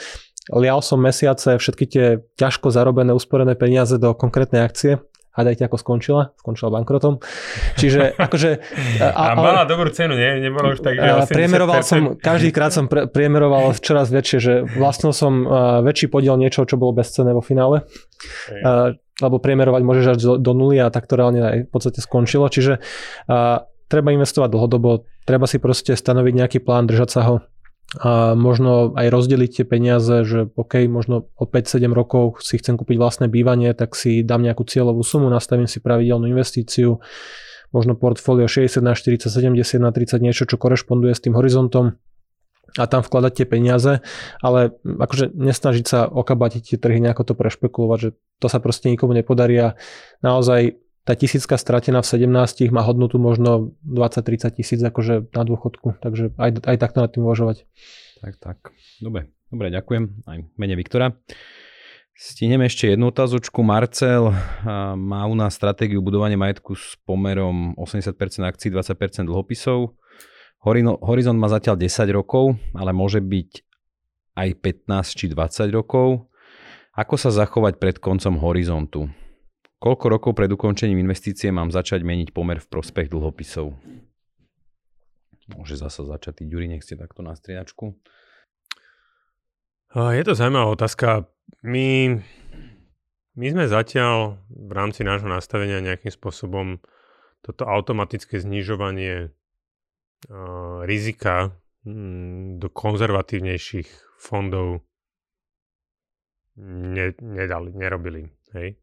lial 0.51 0.83
som 0.83 0.99
mesiace 0.99 1.61
všetky 1.61 1.85
tie 1.87 2.07
ťažko 2.35 2.75
zarobené, 2.75 3.15
usporené 3.15 3.55
peniaze 3.55 4.01
do 4.01 4.17
konkrétnej 4.19 4.65
akcie 4.67 4.99
Hádajte, 5.31 5.63
ako 5.63 5.79
skončila? 5.79 6.23
Skončila 6.35 6.75
bankrotom. 6.75 7.23
Čiže 7.79 8.15
akože... 8.27 8.51
A, 8.99 9.31
a 9.31 9.39
mala 9.39 9.63
dobrú 9.63 9.95
cenu, 9.95 10.19
nie? 10.19 10.43
Nebolo 10.43 10.75
už 10.75 10.83
tak, 10.83 10.99
že 10.99 11.31
Priemeroval 11.31 11.87
som, 11.87 12.19
každý 12.19 12.51
krát 12.51 12.75
som 12.75 12.91
pre, 12.91 13.07
priemeroval 13.07 13.79
čoraz 13.79 14.11
väčšie, 14.11 14.39
že 14.43 14.55
vlastnil 14.75 15.15
som 15.15 15.47
uh, 15.47 15.81
väčší 15.87 16.11
podiel 16.11 16.35
niečo, 16.35 16.67
čo 16.67 16.75
bolo 16.75 16.99
bezcené 16.99 17.31
vo 17.31 17.43
finále. 17.43 17.87
Uh, 18.51 18.99
lebo 19.21 19.37
priemerovať 19.39 19.83
môžeš 19.85 20.07
až 20.13 20.19
do, 20.19 20.35
do 20.41 20.53
nuly 20.57 20.81
a 20.81 20.89
tak 20.89 21.07
to 21.07 21.15
reálne 21.15 21.41
aj 21.45 21.59
v 21.67 21.71
podstate 21.71 22.03
skončilo. 22.03 22.51
Čiže 22.51 22.81
uh, 23.31 23.63
treba 23.91 24.15
investovať 24.15 24.49
dlhodobo, 24.51 25.07
treba 25.27 25.51
si 25.51 25.63
proste 25.63 25.99
stanoviť 25.99 26.35
nejaký 26.35 26.59
plán, 26.63 26.87
držať 26.87 27.09
sa 27.11 27.21
ho 27.27 27.35
a 27.99 28.39
možno 28.39 28.95
aj 28.95 29.11
rozdeliť 29.11 29.51
tie 29.51 29.67
peniaze, 29.67 30.23
že 30.23 30.47
OK, 30.55 30.87
možno 30.87 31.27
o 31.35 31.45
5-7 31.49 31.91
rokov 31.91 32.39
si 32.39 32.63
chcem 32.63 32.79
kúpiť 32.79 32.95
vlastné 32.95 33.27
bývanie, 33.27 33.75
tak 33.75 33.99
si 33.99 34.23
dám 34.23 34.47
nejakú 34.47 34.63
cieľovú 34.63 35.03
sumu, 35.03 35.27
nastavím 35.27 35.67
si 35.67 35.83
pravidelnú 35.83 36.31
investíciu, 36.31 37.03
možno 37.75 37.99
portfólio 37.99 38.47
60 38.47 38.79
na 38.79 38.95
40, 38.95 39.27
70 39.27 39.83
na 39.83 39.91
30, 39.91 40.23
niečo, 40.23 40.47
čo 40.47 40.55
korešponduje 40.55 41.19
s 41.19 41.23
tým 41.27 41.35
horizontom 41.35 41.99
a 42.79 42.87
tam 42.87 43.03
vkladať 43.03 43.43
tie 43.43 43.47
peniaze, 43.51 43.93
ale 44.39 44.71
akože 44.87 45.35
nesnažiť 45.35 45.87
sa 45.87 46.07
okabatiť 46.07 46.63
tie 46.63 46.79
trhy, 46.79 47.03
nejako 47.03 47.27
to 47.27 47.35
prešpekulovať, 47.35 47.99
že 47.99 48.11
to 48.39 48.47
sa 48.47 48.63
proste 48.63 48.87
nikomu 48.95 49.19
nepodarí 49.19 49.59
a 49.59 49.69
naozaj 50.23 50.79
tá 51.05 51.17
tisícka 51.17 51.57
stratená 51.57 52.05
v 52.05 52.11
17 52.13 52.69
má 52.71 52.85
hodnotu 52.85 53.17
možno 53.17 53.73
20-30 53.89 54.61
tisíc 54.61 54.81
akože 54.85 55.33
na 55.33 55.43
dôchodku, 55.49 55.97
takže 55.99 56.37
aj, 56.37 56.65
aj 56.65 56.77
takto 56.77 57.01
nad 57.01 57.11
tým 57.11 57.25
uvažovať. 57.25 57.65
Tak, 58.21 58.37
tak. 58.37 58.59
Dobre, 59.01 59.33
dobre, 59.49 59.73
ďakujem. 59.73 60.29
Aj 60.29 60.39
mene 60.61 60.75
Viktora. 60.77 61.17
Stihneme 62.21 62.69
ešte 62.69 62.93
jednu 62.93 63.09
otázočku. 63.09 63.65
Marcel 63.65 64.29
má 64.93 65.25
u 65.25 65.33
nás 65.33 65.57
stratégiu 65.57 66.05
budovania 66.05 66.37
majetku 66.37 66.77
s 66.77 67.01
pomerom 67.09 67.73
80% 67.81 68.13
akcií, 68.45 68.69
20% 68.69 69.25
dlhopisov. 69.25 69.97
Horizont 71.01 71.41
má 71.41 71.49
zatiaľ 71.49 71.81
10 71.81 72.13
rokov, 72.13 72.61
ale 72.77 72.93
môže 72.93 73.25
byť 73.25 73.65
aj 74.37 74.49
15 74.53 75.17
či 75.17 75.33
20 75.33 75.73
rokov. 75.73 76.29
Ako 76.93 77.17
sa 77.17 77.33
zachovať 77.33 77.81
pred 77.81 77.97
koncom 77.97 78.37
horizontu? 78.37 79.09
Koľko 79.81 80.07
rokov 80.13 80.33
pred 80.37 80.53
ukončením 80.53 81.01
investície 81.01 81.49
mám 81.49 81.73
začať 81.73 82.05
meniť 82.05 82.37
pomer 82.37 82.61
v 82.61 82.69
prospech 82.69 83.09
dlhopisov? 83.09 83.73
Môže 85.57 85.81
zasa 85.81 86.05
začať 86.05 86.45
Ďuri, 86.45 86.69
nech 86.69 86.85
ste 86.85 87.01
takto 87.01 87.25
na 87.25 87.33
striedačku. 87.33 87.97
Je 89.97 90.23
to 90.23 90.37
zaujímavá 90.37 90.69
otázka. 90.77 91.33
My, 91.65 92.21
my 93.35 93.47
sme 93.49 93.65
zatiaľ 93.73 94.37
v 94.53 94.73
rámci 94.77 95.01
nášho 95.01 95.33
nastavenia 95.33 95.81
nejakým 95.81 96.13
spôsobom 96.13 96.85
toto 97.41 97.65
automatické 97.65 98.37
znižovanie 98.37 99.33
uh, 99.33 100.85
rizika 100.85 101.57
um, 101.89 102.61
do 102.61 102.69
konzervatívnejších 102.69 104.21
fondov 104.21 104.85
ne, 106.61 107.17
nedali, 107.17 107.73
nerobili. 107.73 108.29
Hej? 108.53 108.77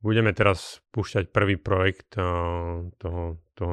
Budeme 0.00 0.32
teraz 0.36 0.80
púšťať 0.92 1.32
prvý 1.32 1.56
projekt 1.60 2.16
uh, 2.16 2.86
toho, 3.00 3.40
toho 3.56 3.72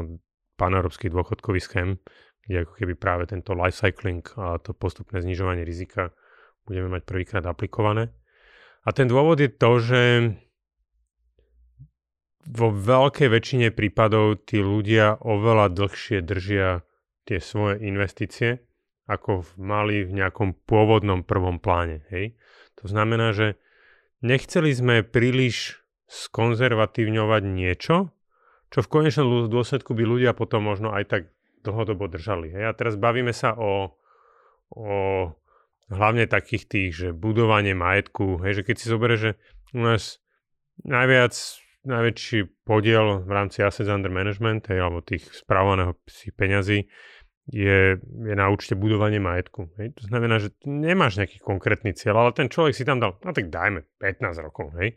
paneurópskych 0.56 1.12
dôchodkových 1.12 1.66
schém, 1.66 1.90
kde 2.48 2.68
ako 2.68 2.74
keby 2.76 2.94
práve 2.96 3.24
tento 3.28 3.56
life 3.56 3.76
cycling 3.76 4.24
a 4.36 4.60
to 4.60 4.76
postupné 4.76 5.24
znižovanie 5.24 5.64
rizika 5.64 6.12
budeme 6.64 6.92
mať 6.92 7.04
prvýkrát 7.04 7.44
aplikované. 7.48 8.12
A 8.84 8.92
ten 8.92 9.08
dôvod 9.08 9.40
je 9.40 9.52
to, 9.52 9.72
že 9.80 10.02
vo 12.44 12.76
veľkej 12.76 13.32
väčšine 13.32 13.68
prípadov 13.72 14.44
tí 14.44 14.60
ľudia 14.60 15.16
oveľa 15.24 15.72
dlhšie 15.72 16.20
držia 16.20 16.84
tie 17.24 17.40
svoje 17.40 17.80
investície, 17.88 18.68
ako 19.08 19.48
mali 19.56 20.04
v 20.04 20.12
nejakom 20.20 20.68
pôvodnom 20.68 21.24
prvom 21.24 21.60
pláne. 21.64 22.04
Hej? 22.12 22.36
To 22.84 22.92
znamená, 22.92 23.32
že 23.32 23.56
nechceli 24.20 24.76
sme 24.76 25.08
príliš 25.08 25.83
skonzervatívňovať 26.13 27.41
niečo, 27.41 28.13
čo 28.69 28.80
v 28.82 28.91
konečnom 28.91 29.49
dôsledku 29.49 29.97
by 29.97 30.04
ľudia 30.06 30.32
potom 30.38 30.65
možno 30.65 30.93
aj 30.93 31.10
tak 31.10 31.21
dlhodobo 31.65 32.06
držali. 32.06 32.54
Hej. 32.54 32.63
A 32.69 32.78
teraz 32.78 32.93
bavíme 32.97 33.34
sa 33.34 33.58
o, 33.58 33.97
o 34.73 34.93
hlavne 35.89 36.30
takých 36.30 36.63
tých, 36.69 36.89
že 36.93 37.08
budovanie 37.13 37.73
majetku, 37.73 38.41
hej, 38.45 38.62
že 38.62 38.65
keď 38.65 38.76
si 38.78 38.86
zoberie, 38.89 39.17
že 39.17 39.32
u 39.73 39.82
nás 39.82 40.21
najviac, 40.86 41.34
najväčší 41.86 42.65
podiel 42.65 43.21
v 43.26 43.32
rámci 43.32 43.62
Assets 43.62 43.89
Under 43.89 44.10
Management, 44.10 44.69
hej, 44.69 44.80
alebo 44.82 45.06
tých 45.06 45.30
správovaného 45.34 45.97
peňazí, 46.34 46.89
je, 47.43 47.99
je 47.99 48.34
na 48.39 48.47
účte 48.47 48.73
budovanie 48.73 49.19
majetku. 49.19 49.69
Hej. 49.76 49.99
To 49.99 50.04
znamená, 50.08 50.39
že 50.39 50.56
nemáš 50.63 51.19
nejaký 51.19 51.43
konkrétny 51.43 51.91
cieľ, 51.91 52.23
ale 52.26 52.32
ten 52.32 52.47
človek 52.47 52.73
si 52.73 52.88
tam 52.88 53.04
dal, 53.04 53.19
no 53.19 53.32
tak 53.36 53.52
dajme 53.52 53.84
15 53.99 54.45
rokov. 54.45 54.71
Hej 54.80 54.95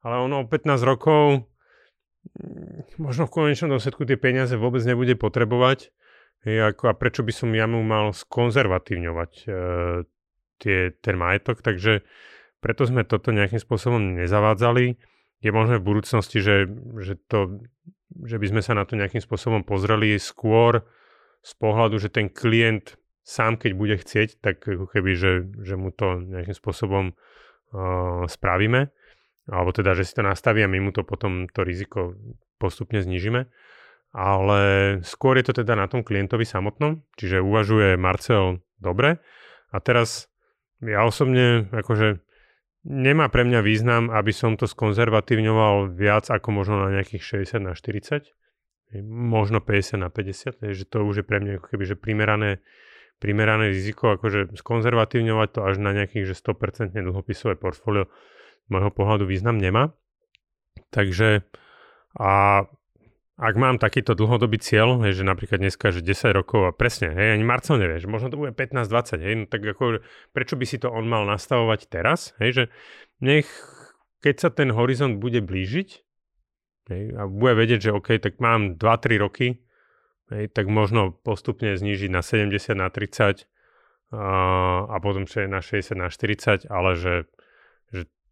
ale 0.00 0.16
ono 0.20 0.44
o 0.44 0.48
15 0.48 0.80
rokov 0.84 1.44
mm, 2.36 3.00
možno 3.00 3.28
v 3.28 3.34
konečnom 3.34 3.72
dôsledku 3.72 4.04
tie 4.04 4.16
peniaze 4.20 4.56
vôbec 4.56 4.84
nebude 4.84 5.16
potrebovať, 5.16 5.92
ako, 6.46 6.88
a 6.88 6.94
prečo 6.96 7.20
by 7.20 7.32
som 7.36 7.52
ja 7.52 7.68
mu 7.68 7.84
mal 7.84 8.16
skonzervatívňovať 8.16 9.32
e, 9.44 9.46
tie, 10.56 10.78
ten 10.96 11.14
majetok, 11.20 11.60
takže 11.60 12.00
preto 12.64 12.88
sme 12.88 13.04
toto 13.04 13.32
nejakým 13.32 13.60
spôsobom 13.60 14.20
nezavádzali. 14.20 14.96
Je 15.40 15.50
možné 15.52 15.80
v 15.80 15.88
budúcnosti, 15.88 16.40
že, 16.44 16.68
že, 17.00 17.16
to, 17.28 17.64
že 18.24 18.36
by 18.36 18.46
sme 18.52 18.60
sa 18.64 18.76
na 18.76 18.84
to 18.84 18.96
nejakým 18.96 19.20
spôsobom 19.20 19.64
pozreli 19.64 20.16
skôr 20.20 20.84
z 21.40 21.52
pohľadu, 21.56 21.96
že 21.96 22.12
ten 22.12 22.28
klient 22.28 23.00
sám 23.24 23.56
keď 23.56 23.72
bude 23.76 23.96
chcieť, 23.96 24.40
tak 24.40 24.64
ako 24.64 24.90
keby, 24.90 25.16
že, 25.16 25.32
že 25.64 25.74
mu 25.76 25.92
to 25.92 26.20
nejakým 26.20 26.56
spôsobom 26.56 27.04
uh, 27.12 28.24
spravíme, 28.26 28.90
alebo 29.48 29.72
teda, 29.72 29.96
že 29.96 30.04
si 30.04 30.12
to 30.12 30.26
nastaví 30.26 30.60
a 30.60 30.68
my 30.68 30.78
mu 30.82 30.90
to 30.92 31.06
potom 31.06 31.48
to 31.48 31.64
riziko 31.64 32.18
postupne 32.60 33.00
znižíme. 33.00 33.48
Ale 34.10 34.60
skôr 35.06 35.38
je 35.38 35.48
to 35.48 35.62
teda 35.62 35.78
na 35.78 35.86
tom 35.86 36.02
klientovi 36.02 36.42
samotnom, 36.42 37.06
čiže 37.14 37.38
uvažuje 37.38 37.94
Marcel 37.94 38.58
dobre. 38.82 39.22
A 39.70 39.78
teraz 39.78 40.26
ja 40.82 41.06
osobne 41.06 41.70
akože 41.70 42.18
nemá 42.84 43.28
pre 43.30 43.46
mňa 43.46 43.60
význam, 43.62 44.08
aby 44.10 44.32
som 44.34 44.58
to 44.58 44.66
skonzervatívňoval 44.66 45.94
viac 45.94 46.26
ako 46.32 46.48
možno 46.50 46.82
na 46.82 46.98
nejakých 46.98 47.46
60 47.46 47.70
na 47.70 47.72
40, 47.76 48.34
možno 49.06 49.62
50 49.62 50.02
na 50.02 50.10
50, 50.10 50.58
že 50.74 50.84
to 50.88 51.06
už 51.06 51.22
je 51.22 51.24
pre 51.24 51.38
mňa 51.38 51.62
ako 51.62 51.66
keby 51.70 51.84
že 51.86 51.94
primerané, 51.94 52.64
primerané 53.22 53.70
riziko, 53.70 54.18
akože 54.18 54.56
skonzervatívňovať 54.58 55.48
to 55.54 55.60
až 55.62 55.76
na 55.78 55.94
nejakých 55.94 56.32
že 56.32 56.34
100% 56.34 56.96
dlhopisové 56.98 57.54
portfólio 57.60 58.10
môjho 58.70 58.90
pohľadu 58.94 59.26
význam 59.26 59.58
nemá. 59.58 59.92
Takže 60.90 61.44
a 62.18 62.64
ak 63.40 63.54
mám 63.56 63.80
takýto 63.80 64.12
dlhodobý 64.12 64.60
cieľ, 64.60 65.00
hej, 65.00 65.22
že 65.22 65.24
napríklad 65.24 65.64
dneska, 65.64 65.96
že 65.96 66.04
10 66.04 66.36
rokov 66.36 66.68
a 66.68 66.76
presne, 66.76 67.08
hej, 67.16 67.40
ani 67.40 67.44
Marcel 67.46 67.80
nevie, 67.80 67.96
že 67.96 68.04
možno 68.04 68.28
to 68.28 68.36
bude 68.36 68.52
15-20, 68.52 69.16
hej, 69.24 69.34
no 69.40 69.44
tak 69.48 69.64
ako, 69.64 70.04
prečo 70.36 70.60
by 70.60 70.64
si 70.68 70.76
to 70.76 70.92
on 70.92 71.08
mal 71.08 71.24
nastavovať 71.24 71.88
teraz, 71.88 72.36
hej, 72.36 72.50
že 72.52 72.64
nech, 73.24 73.48
keď 74.20 74.34
sa 74.36 74.48
ten 74.52 74.68
horizont 74.76 75.16
bude 75.16 75.40
blížiť, 75.40 75.88
hej, 76.92 77.02
a 77.16 77.24
bude 77.24 77.56
vedieť, 77.56 77.88
že 77.88 77.96
OK, 77.96 78.20
tak 78.20 78.44
mám 78.44 78.76
2-3 78.76 79.24
roky, 79.24 79.64
hej, 80.28 80.52
tak 80.52 80.68
možno 80.68 81.16
postupne 81.16 81.72
znížiť 81.72 82.12
na 82.12 82.20
70, 82.20 82.76
na 82.76 82.92
30 82.92 83.48
a, 84.12 84.28
a 84.84 84.96
potom 85.00 85.24
na 85.24 85.60
60, 85.64 85.96
na 85.96 86.12
40, 86.12 86.68
ale 86.68 86.90
že 86.92 87.12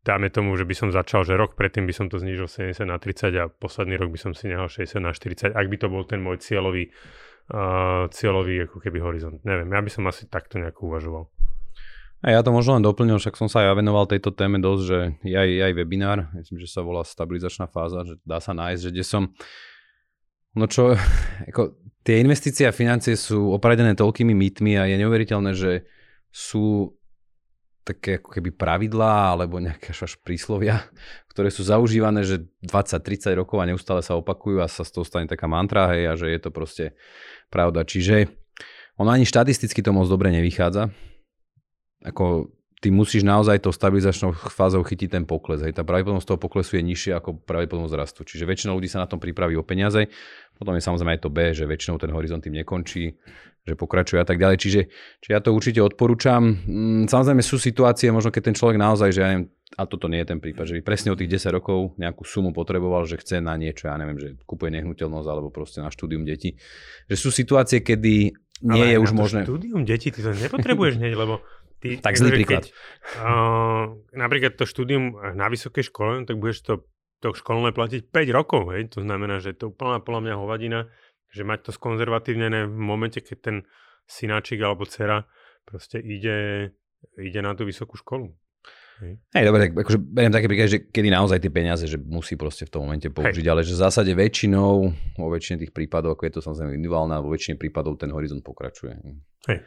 dáme 0.09 0.33
tomu, 0.33 0.57
že 0.57 0.65
by 0.65 0.73
som 0.73 0.89
začal, 0.89 1.29
že 1.29 1.37
rok 1.37 1.53
predtým 1.53 1.85
by 1.85 1.93
som 1.93 2.09
to 2.09 2.17
znížil 2.17 2.49
70 2.49 2.89
na 2.89 2.97
30 2.97 3.29
a 3.37 3.53
posledný 3.53 4.01
rok 4.01 4.09
by 4.09 4.19
som 4.19 4.33
si 4.33 4.49
nehal 4.49 4.73
60 4.73 5.05
na 5.05 5.13
40, 5.13 5.53
ak 5.53 5.67
by 5.69 5.77
to 5.77 5.93
bol 5.93 6.09
ten 6.09 6.25
môj 6.25 6.41
cieľový, 6.41 6.89
uh, 7.53 8.09
cieľový 8.09 8.65
ako 8.65 8.81
keby 8.81 8.99
horizont. 9.05 9.37
Neviem, 9.45 9.69
ja 9.69 9.81
by 9.85 9.91
som 9.93 10.09
asi 10.09 10.25
takto 10.33 10.57
nejako 10.57 10.89
uvažoval. 10.89 11.25
A 12.25 12.35
ja 12.35 12.41
to 12.43 12.51
možno 12.51 12.81
len 12.81 12.83
doplnil, 12.83 13.21
však 13.21 13.39
som 13.39 13.47
sa 13.47 13.63
aj 13.63 13.79
venoval 13.79 14.09
tejto 14.09 14.35
téme 14.35 14.59
dosť, 14.59 14.83
že 14.83 14.99
je 15.23 15.37
aj, 15.39 15.49
je 15.55 15.63
aj 15.71 15.75
webinár, 15.77 16.19
myslím, 16.35 16.59
že 16.59 16.67
sa 16.67 16.83
volá 16.83 17.07
stabilizačná 17.07 17.71
fáza, 17.71 18.03
že 18.03 18.19
dá 18.27 18.43
sa 18.43 18.57
nájsť, 18.57 18.81
že 18.81 18.91
kde 18.91 19.05
som 19.07 19.23
No 20.57 20.67
čo, 20.67 20.97
ako, 21.51 21.77
tie 22.03 22.19
investície 22.19 22.67
a 22.67 22.75
financie 22.75 23.15
sú 23.15 23.55
opradené 23.55 23.95
toľkými 23.95 24.35
mýtmi 24.35 24.75
a 24.75 24.89
je 24.89 24.97
neuveriteľné, 24.99 25.53
že 25.55 25.87
sú 26.33 26.98
také 27.89 28.21
ako 28.21 28.37
keby 28.37 28.53
pravidlá 28.53 29.33
alebo 29.33 29.57
nejaké 29.57 29.97
až 29.97 30.21
príslovia, 30.21 30.85
ktoré 31.33 31.49
sú 31.49 31.65
zaužívané, 31.65 32.21
že 32.29 32.45
20-30 32.61 33.33
rokov 33.33 33.57
a 33.65 33.69
neustále 33.69 34.05
sa 34.05 34.21
opakujú 34.21 34.61
a 34.61 34.69
sa 34.69 34.85
z 34.85 34.93
toho 34.93 35.09
stane 35.09 35.25
taká 35.25 35.49
mantra, 35.49 35.89
hej, 35.97 36.05
a 36.05 36.13
že 36.21 36.29
je 36.29 36.41
to 36.45 36.51
proste 36.53 36.93
pravda. 37.49 37.89
Čiže 37.89 38.29
ono 39.01 39.09
ani 39.09 39.25
štatisticky 39.25 39.81
to 39.81 39.97
moc 39.97 40.05
dobre 40.11 40.29
nevychádza. 40.29 40.93
Ako 42.05 42.53
ty 42.79 42.95
musíš 42.95 43.27
naozaj 43.27 43.59
to 43.67 43.75
stabilizačnou 43.75 44.31
fázou 44.35 44.87
chytiť 44.87 45.09
ten 45.19 45.25
pokles. 45.27 45.67
Hej. 45.67 45.75
Tá 45.75 45.83
pravdepodobnosť 45.83 46.29
toho 46.31 46.41
poklesu 46.41 46.79
je 46.79 46.87
nižšia 46.87 47.19
ako 47.19 47.43
pravdepodobnosť 47.43 47.95
rastu. 47.99 48.21
Čiže 48.23 48.47
väčšina 48.47 48.71
ľudí 48.71 48.87
sa 48.87 49.03
na 49.03 49.11
tom 49.11 49.19
pripraví 49.19 49.59
o 49.59 49.67
peniaze. 49.67 50.07
Potom 50.55 50.79
je 50.79 50.83
samozrejme 50.83 51.19
aj 51.19 51.23
to 51.23 51.31
B, 51.31 51.39
že 51.55 51.67
väčšinou 51.67 51.99
ten 51.99 52.15
horizont 52.15 52.39
tým 52.39 52.55
nekončí, 52.55 53.19
že 53.67 53.75
pokračuje 53.75 54.23
a 54.23 54.27
tak 54.27 54.39
ďalej. 54.39 54.57
Čiže, 54.63 54.81
čiže 55.23 55.33
ja 55.35 55.43
to 55.43 55.51
určite 55.51 55.83
odporúčam. 55.83 56.55
Mm, 56.67 57.11
samozrejme 57.11 57.43
sú 57.43 57.59
situácie, 57.59 58.15
možno 58.15 58.31
keď 58.31 58.55
ten 58.55 58.57
človek 58.57 58.79
naozaj, 58.79 59.11
že 59.11 59.21
ja 59.23 59.29
neviem, 59.35 59.51
a 59.77 59.85
toto 59.85 60.09
nie 60.09 60.25
je 60.25 60.33
ten 60.33 60.41
prípad, 60.41 60.65
že 60.65 60.75
by 60.81 60.83
presne 60.83 61.13
o 61.13 61.19
tých 61.19 61.29
10 61.29 61.53
rokov 61.53 61.93
nejakú 62.01 62.25
sumu 62.25 62.57
potreboval, 62.57 63.05
že 63.05 63.21
chce 63.21 63.45
na 63.45 63.53
niečo, 63.55 63.87
ja 63.87 64.01
neviem, 64.01 64.17
že 64.17 64.35
kupuje 64.49 64.73
nehnuteľnosť 64.75 65.29
alebo 65.29 65.53
proste 65.53 65.85
na 65.85 65.93
štúdium 65.93 66.25
detí. 66.25 66.57
Že 67.07 67.17
sú 67.21 67.29
situácie, 67.29 67.85
kedy 67.85 68.33
nie 68.59 68.83
Ale 68.83 68.91
je 68.91 68.99
už 68.99 69.11
možné. 69.15 69.47
štúdium 69.47 69.87
detí 69.87 70.11
ty 70.11 70.19
to 70.19 70.35
nepotrebuješ 70.35 70.99
hneď, 70.99 71.15
lebo 71.15 71.47
Ty, 71.79 72.03
tak 72.03 72.19
zlý 72.19 72.43
príklad. 72.43 72.67
Keď, 72.67 72.75
uh, 73.23 73.95
napríklad 74.19 74.59
to 74.59 74.67
štúdium 74.67 75.15
na 75.39 75.47
vysokej 75.47 75.87
škole, 75.87 76.27
tak 76.27 76.35
budeš 76.43 76.67
to, 76.67 76.75
to 77.23 77.31
školné 77.39 77.71
platiť 77.71 78.11
5 78.11 78.35
rokov. 78.35 78.75
Hej? 78.75 78.99
To 78.99 79.07
znamená, 79.07 79.39
že 79.39 79.55
to 79.55 79.71
úplná 79.71 80.03
podľa 80.03 80.21
mňa 80.27 80.35
hovadina, 80.35 80.81
že 81.31 81.47
mať 81.47 81.71
to 81.71 81.71
skonzervatívne 81.71 82.67
v 82.67 82.79
momente, 82.79 83.23
keď 83.23 83.39
ten 83.39 83.57
synáčik 84.11 84.59
alebo 84.59 84.89
dcera 84.89 85.23
proste 85.63 86.03
ide, 86.03 86.73
ide 87.15 87.41
na 87.45 87.55
tú 87.55 87.63
vysokú 87.63 87.95
školu. 87.95 88.35
Hej, 89.31 89.45
dobre, 89.47 89.71
tak 89.71 89.79
akože 89.79 89.99
beriem 90.03 90.35
také 90.35 90.51
príklady, 90.51 90.71
že 90.75 90.81
kedy 90.91 91.09
naozaj 91.15 91.39
tie 91.39 91.53
peniaze, 91.55 91.87
že 91.87 92.03
musí 92.03 92.35
proste 92.35 92.67
v 92.67 92.73
tom 92.75 92.83
momente 92.83 93.07
použiť, 93.07 93.47
hey. 93.47 93.53
ale 93.55 93.63
že 93.63 93.79
v 93.79 93.83
zásade 93.87 94.11
väčšinou, 94.11 94.91
vo 95.15 95.29
väčšine 95.31 95.63
tých 95.63 95.71
prípadov, 95.71 96.19
ako 96.19 96.27
je 96.27 96.33
to 96.35 96.41
samozrejme 96.43 96.75
individuálne, 96.75 97.15
vo 97.23 97.31
väčšine 97.31 97.55
prípadov 97.63 97.95
ten 97.95 98.11
horizont 98.11 98.43
pokračuje. 98.43 98.99
Hej. 99.47 99.63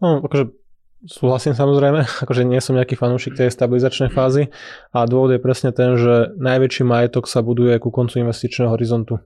No, 0.00 0.24
akože 0.24 0.56
Súhlasím 1.00 1.56
samozrejme, 1.56 2.04
akože 2.24 2.44
nie 2.44 2.60
som 2.60 2.76
nejaký 2.76 2.96
fanúšik 2.96 3.32
tej 3.32 3.48
stabilizačnej 3.48 4.12
fázy 4.12 4.52
a 4.92 5.08
dôvod 5.08 5.32
je 5.32 5.40
presne 5.40 5.72
ten, 5.72 5.96
že 5.96 6.36
najväčší 6.36 6.84
majetok 6.84 7.24
sa 7.24 7.40
buduje 7.40 7.80
ku 7.80 7.88
koncu 7.88 8.20
investičného 8.20 8.68
horizontu. 8.68 9.24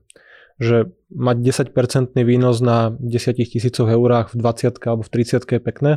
Že 0.55 0.87
mať 1.11 1.37
10% 1.75 2.15
výnos 2.23 2.63
na 2.63 2.95
10 2.95 3.43
tisícoch 3.43 3.91
eurách 3.91 4.31
v 4.31 4.39
20 4.39 4.79
alebo 4.87 5.03
v 5.03 5.11
30 5.11 5.43
je 5.43 5.59
pekné, 5.59 5.91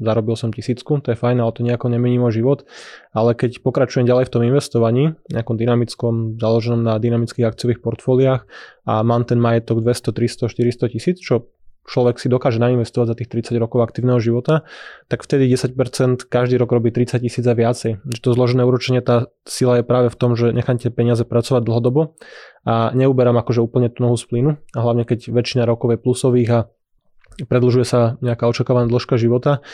zarobil 0.00 0.34
som 0.34 0.50
tisícku, 0.50 0.98
to 1.04 1.12
je 1.12 1.20
fajn, 1.20 1.38
ale 1.38 1.54
to 1.54 1.62
nejako 1.62 1.92
nemení 1.92 2.16
môj 2.18 2.42
život. 2.42 2.66
Ale 3.12 3.36
keď 3.36 3.60
pokračujem 3.62 4.08
ďalej 4.08 4.26
v 4.26 4.32
tom 4.32 4.42
investovaní, 4.42 5.14
nejakom 5.30 5.54
dynamickom, 5.60 6.40
založenom 6.40 6.82
na 6.82 6.96
dynamických 6.96 7.46
akciových 7.46 7.84
portfóliách 7.84 8.42
a 8.88 9.04
mám 9.04 9.28
ten 9.28 9.38
majetok 9.38 9.84
200, 9.84 10.10
300, 10.10 10.50
400 10.50 10.94
tisíc, 10.96 11.16
čo 11.20 11.52
človek 11.90 12.22
si 12.22 12.30
dokáže 12.30 12.62
nainvestovať 12.62 13.06
za 13.10 13.16
tých 13.18 13.50
30 13.50 13.58
rokov 13.58 13.82
aktívneho 13.82 14.22
života, 14.22 14.62
tak 15.10 15.26
vtedy 15.26 15.50
10% 15.50 16.30
každý 16.30 16.54
rok 16.54 16.70
robí 16.70 16.94
30 16.94 17.18
tisíc 17.18 17.42
a 17.42 17.54
viacej. 17.58 17.98
Že 18.06 18.18
to 18.22 18.28
zložené 18.38 18.62
úročenie, 18.62 19.02
tá 19.02 19.26
sila 19.42 19.82
je 19.82 19.84
práve 19.84 20.14
v 20.14 20.16
tom, 20.16 20.38
že 20.38 20.54
nechám 20.54 20.78
tie 20.78 20.94
peniaze 20.94 21.26
pracovať 21.26 21.66
dlhodobo 21.66 22.14
a 22.62 22.94
neuberám 22.94 23.34
akože 23.42 23.58
úplne 23.58 23.90
tú 23.90 24.06
nohu 24.06 24.14
z 24.14 24.24
plynu 24.30 24.50
a 24.54 24.78
hlavne 24.78 25.02
keď 25.02 25.34
väčšina 25.34 25.66
rokov 25.66 25.90
je 25.90 25.98
plusových 25.98 26.50
a 26.54 26.60
predlžuje 27.50 27.86
sa 27.86 28.20
nejaká 28.22 28.46
očakávaná 28.46 28.86
dĺžka 28.86 29.18
života. 29.18 29.64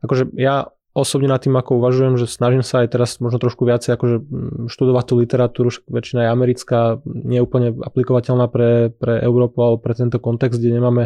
Akože 0.00 0.32
ja 0.38 0.72
osobne 0.96 1.28
nad 1.28 1.38
tým 1.38 1.54
ako 1.54 1.78
uvažujem, 1.78 2.16
že 2.16 2.26
snažím 2.26 2.64
sa 2.64 2.82
aj 2.82 2.88
teraz 2.96 3.20
možno 3.20 3.38
trošku 3.38 3.62
viacej 3.68 3.94
akože 3.94 4.16
mm, 4.18 4.66
študovať 4.72 5.04
tú 5.04 5.14
literatúru, 5.20 5.68
väčšina 5.86 6.26
je 6.26 6.30
americká, 6.32 6.78
nie 7.04 7.38
je 7.38 7.44
úplne 7.44 7.68
aplikovateľná 7.76 8.48
pre, 8.48 8.90
pre 8.96 9.20
Európu 9.22 9.58
alebo 9.60 9.78
pre 9.78 9.94
tento 9.94 10.18
kontext, 10.18 10.58
kde 10.58 10.80
nemáme 10.80 11.04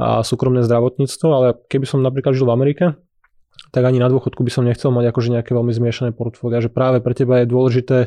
a, 0.00 0.24
súkromné 0.24 0.64
zdravotníctvo, 0.66 1.28
ale 1.30 1.46
keby 1.68 1.84
som 1.86 2.02
napríklad 2.02 2.34
žil 2.34 2.48
v 2.48 2.54
Amerike, 2.56 2.84
tak 3.70 3.86
ani 3.86 4.02
na 4.02 4.10
dôchodku 4.10 4.42
by 4.42 4.50
som 4.50 4.66
nechcel 4.66 4.90
mať 4.90 5.14
akože 5.14 5.28
nejaké 5.30 5.54
veľmi 5.54 5.70
zmiešané 5.70 6.10
portfólia, 6.10 6.58
že 6.58 6.72
práve 6.72 6.98
pre 6.98 7.14
teba 7.14 7.44
je 7.44 7.46
dôležité 7.46 7.98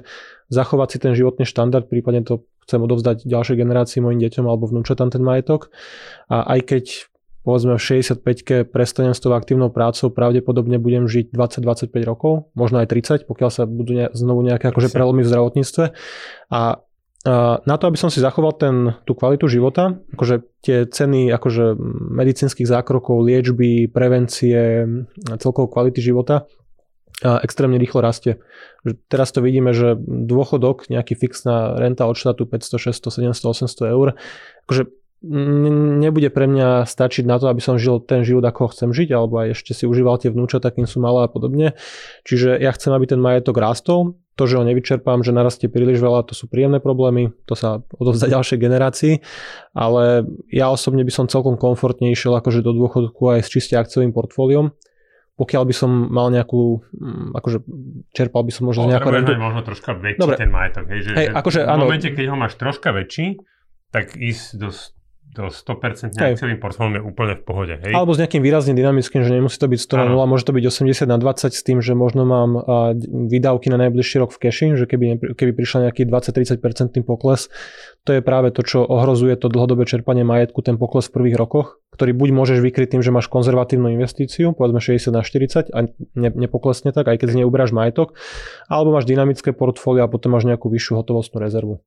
zachovať 0.52 0.88
si 0.92 0.98
ten 1.00 1.14
životný 1.16 1.48
štandard, 1.48 1.88
prípadne 1.88 2.28
to 2.28 2.44
chcem 2.68 2.84
odovzdať 2.84 3.28
ďalšej 3.28 3.56
generácii 3.60 4.00
mojim 4.04 4.20
deťom 4.24 4.46
alebo 4.48 4.68
vnúčatám 4.68 5.12
ten 5.12 5.24
majetok. 5.24 5.72
A 6.28 6.44
aj 6.58 6.60
keď 6.68 6.84
povedzme 7.44 7.76
v 7.76 7.82
65-ke 7.84 8.64
prestanem 8.68 9.12
s 9.12 9.20
tou 9.20 9.36
aktívnou 9.36 9.68
prácou, 9.70 10.10
pravdepodobne 10.10 10.80
budem 10.80 11.06
žiť 11.08 11.36
20-25 11.36 11.92
rokov, 12.08 12.52
možno 12.56 12.80
aj 12.80 12.88
30, 12.90 13.30
pokiaľ 13.30 13.50
sa 13.52 13.64
budú 13.68 13.92
ne, 13.96 14.08
znovu 14.16 14.44
nejaké 14.48 14.72
akože 14.72 14.90
prelomy 14.90 15.22
v 15.24 15.30
zdravotníctve. 15.30 15.86
A 16.52 16.82
na 17.64 17.76
to, 17.80 17.88
aby 17.88 17.96
som 17.96 18.12
si 18.12 18.20
zachoval 18.20 18.52
ten, 18.60 19.00
tú 19.08 19.16
kvalitu 19.16 19.48
života, 19.48 19.96
akože 20.12 20.44
tie 20.60 20.84
ceny 20.84 21.32
akože 21.32 21.80
medicínskych 22.20 22.68
zákrokov, 22.68 23.24
liečby, 23.24 23.88
prevencie, 23.88 24.84
celkovo 25.40 25.72
kvality 25.72 26.04
života 26.04 26.44
extrémne 27.24 27.80
rýchlo 27.80 28.04
rastie. 28.04 28.44
Teraz 29.08 29.32
to 29.32 29.40
vidíme, 29.40 29.72
že 29.72 29.96
dôchodok, 30.04 30.92
nejaký 30.92 31.16
fixná 31.16 31.80
renta 31.80 32.04
od 32.04 32.20
štátu 32.20 32.44
500, 32.44 32.92
600, 32.92 33.32
700, 33.32 33.64
800 33.72 33.96
eur, 33.96 34.08
akože 34.68 34.84
nebude 35.24 36.28
pre 36.28 36.52
mňa 36.52 36.84
stačiť 36.84 37.24
na 37.24 37.40
to, 37.40 37.48
aby 37.48 37.64
som 37.64 37.80
žil 37.80 38.04
ten 38.04 38.28
život, 38.28 38.44
ako 38.44 38.68
ho 38.68 38.70
chcem 38.76 38.90
žiť, 38.92 39.10
alebo 39.16 39.40
aj 39.40 39.56
ešte 39.56 39.72
si 39.72 39.88
užíval 39.88 40.20
tie 40.20 40.28
vnúča, 40.30 40.60
takým 40.60 40.84
sú 40.84 41.00
malé 41.00 41.26
a 41.26 41.30
podobne. 41.32 41.80
Čiže 42.28 42.60
ja 42.60 42.76
chcem, 42.76 42.92
aby 42.92 43.08
ten 43.08 43.24
majetok 43.24 43.56
rástol. 43.56 44.20
To, 44.34 44.50
že 44.50 44.58
ho 44.58 44.66
nevyčerpám, 44.66 45.22
že 45.22 45.30
narastie 45.30 45.70
príliš 45.70 46.02
veľa, 46.02 46.26
to 46.26 46.34
sú 46.34 46.50
príjemné 46.50 46.82
problémy, 46.82 47.30
to 47.46 47.54
sa 47.54 47.86
odovzdá 47.96 48.26
ďalšej 48.36 48.58
generácii, 48.60 49.14
ale 49.78 50.26
ja 50.50 50.74
osobne 50.74 51.06
by 51.06 51.14
som 51.14 51.30
celkom 51.30 51.54
komfortne 51.56 52.10
išiel 52.10 52.34
akože 52.42 52.66
do 52.66 52.74
dôchodku 52.74 53.30
aj 53.30 53.46
s 53.46 53.50
čiste 53.54 53.78
akciovým 53.78 54.12
portfóliom 54.12 54.74
pokiaľ 55.34 55.64
by 55.66 55.74
som 55.74 55.90
mal 56.14 56.30
nejakú, 56.30 56.86
mm, 56.94 57.34
akože 57.34 57.66
čerpal 58.14 58.46
by 58.46 58.54
som 58.54 58.70
možno 58.70 58.86
nejakú 58.86 59.10
rentu. 59.10 59.34
možno 59.34 59.66
troška 59.66 59.98
väčší 59.98 60.22
Dobre. 60.22 60.38
ten 60.38 60.54
majetok. 60.54 60.86
Hej, 60.94 61.00
že, 61.10 61.12
hej, 61.18 61.28
akože, 61.34 61.60
v 61.66 61.82
momente, 61.82 62.10
keď 62.14 62.26
ho 62.30 62.38
máš 62.38 62.54
troška 62.54 62.94
väčší, 62.94 63.42
tak 63.90 64.14
ísť 64.14 64.62
do 64.62 64.70
100% 65.34 66.14
akciovým 66.14 66.62
portfóliom 66.62 66.94
je 66.98 67.02
úplne 67.02 67.34
v 67.38 67.44
pohode. 67.44 67.74
Hej? 67.82 67.94
Alebo 67.94 68.14
s 68.14 68.22
nejakým 68.22 68.42
výrazne 68.46 68.78
dynamickým, 68.78 69.26
že 69.26 69.34
nemusí 69.34 69.58
to 69.58 69.66
byť 69.66 69.80
100 69.82 70.02
na 70.02 70.06
0, 70.14 70.30
môže 70.30 70.46
to 70.46 70.54
byť 70.54 70.64
80 70.70 71.10
na 71.10 71.18
20 71.18 71.50
s 71.50 71.62
tým, 71.66 71.82
že 71.82 71.98
možno 71.98 72.24
mám 72.24 72.62
výdavky 73.32 73.74
na 73.74 73.78
najbližší 73.88 74.22
rok 74.22 74.30
v 74.32 74.40
cashi, 74.48 74.78
že 74.78 74.86
keby, 74.86 75.34
keby 75.34 75.52
prišiel 75.58 75.90
nejaký 75.90 76.06
20-30% 76.06 77.02
pokles, 77.02 77.50
to 78.04 78.12
je 78.14 78.22
práve 78.22 78.52
to, 78.52 78.62
čo 78.62 78.84
ohrozuje 78.84 79.34
to 79.40 79.48
dlhodobé 79.48 79.88
čerpanie 79.88 80.28
majetku, 80.28 80.60
ten 80.62 80.76
pokles 80.76 81.08
v 81.08 81.16
prvých 81.18 81.40
rokoch, 81.40 81.80
ktorý 81.96 82.12
buď 82.12 82.30
môžeš 82.36 82.60
vykryť 82.60 82.98
tým, 82.98 83.02
že 83.02 83.16
máš 83.16 83.32
konzervatívnu 83.32 83.90
investíciu, 83.96 84.52
povedzme 84.52 84.84
60 84.84 85.16
na 85.16 85.24
40 85.24 85.72
a 85.72 85.80
ne, 86.20 86.30
nepoklesne 86.36 86.92
tak, 86.92 87.08
aj 87.08 87.24
keď 87.24 87.28
z 87.32 87.36
nej 87.42 87.48
majetok, 87.48 88.20
alebo 88.68 88.92
máš 88.92 89.08
dynamické 89.08 89.56
portfólio 89.56 90.04
a 90.04 90.12
potom 90.12 90.36
máš 90.36 90.46
nejakú 90.46 90.68
vyššiu 90.68 91.00
hotovostnú 91.00 91.40
rezervu 91.40 91.80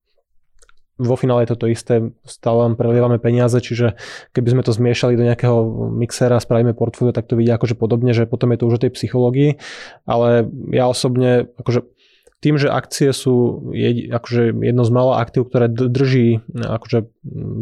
vo 0.97 1.17
finále 1.17 1.45
je 1.45 1.53
toto 1.53 1.69
isté, 1.69 2.01
stále 2.25 2.69
len 2.69 2.75
prelievame 2.75 3.21
peniaze, 3.21 3.61
čiže 3.61 4.01
keby 4.33 4.49
sme 4.57 4.63
to 4.65 4.73
zmiešali 4.73 5.15
do 5.17 5.29
nejakého 5.29 5.59
mixera, 5.93 6.41
spravíme 6.41 6.73
portfólio, 6.73 7.13
tak 7.13 7.29
to 7.29 7.37
vidia 7.37 7.61
akože 7.61 7.77
podobne, 7.77 8.17
že 8.17 8.25
potom 8.25 8.53
je 8.53 8.59
to 8.59 8.69
už 8.69 8.75
o 8.81 8.83
tej 8.83 8.93
psychológii, 8.97 9.61
ale 10.09 10.49
ja 10.73 10.89
osobne 10.89 11.53
akože 11.61 11.85
tým, 12.37 12.61
že 12.61 12.69
akcie 12.69 13.17
sú 13.17 13.69
je, 13.73 14.13
akože 14.13 14.53
jedno 14.61 14.85
z 14.85 14.91
mála 14.93 15.25
aktív, 15.25 15.49
ktoré 15.49 15.73
drží 15.73 16.45
akože 16.53 17.09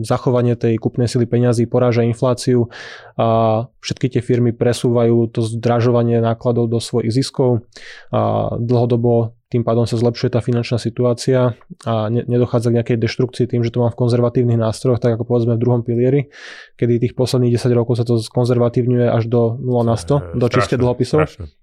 zachovanie 0.02 0.58
tej 0.58 0.82
kúpnej 0.82 1.06
sily 1.06 1.30
peňazí, 1.30 1.70
poráža 1.70 2.02
infláciu 2.02 2.68
a 3.14 3.70
všetky 3.78 4.18
tie 4.18 4.22
firmy 4.22 4.50
presúvajú 4.50 5.30
to 5.30 5.46
zdražovanie 5.46 6.18
nákladov 6.18 6.66
do 6.68 6.82
svojich 6.82 7.14
ziskov 7.14 7.62
a 8.10 8.50
dlhodobo 8.58 9.38
tým 9.54 9.62
pádom 9.62 9.86
sa 9.86 9.94
zlepšuje 9.94 10.34
tá 10.34 10.42
finančná 10.42 10.82
situácia 10.82 11.54
a 11.86 12.10
ne, 12.10 12.26
nedochádza 12.26 12.74
k 12.74 12.82
nejakej 12.82 12.98
deštrukcii 12.98 13.46
tým, 13.46 13.62
že 13.62 13.70
to 13.70 13.78
mám 13.78 13.94
v 13.94 14.02
konzervatívnych 14.02 14.58
nástrojoch, 14.58 14.98
tak 14.98 15.14
ako 15.14 15.30
povedzme 15.30 15.54
v 15.54 15.62
druhom 15.62 15.86
pilieri, 15.86 16.26
kedy 16.74 16.98
tých 16.98 17.14
posledných 17.14 17.54
10 17.54 17.70
rokov 17.78 18.02
sa 18.02 18.04
to 18.04 18.18
skonzervatívňuje 18.18 19.06
až 19.06 19.30
do 19.30 19.54
0 19.62 19.86
na 19.86 19.94
100, 19.94 20.34
do 20.34 20.46
čiste 20.50 20.74
dlhopisov. 20.74 21.22
Strašne. 21.22 21.54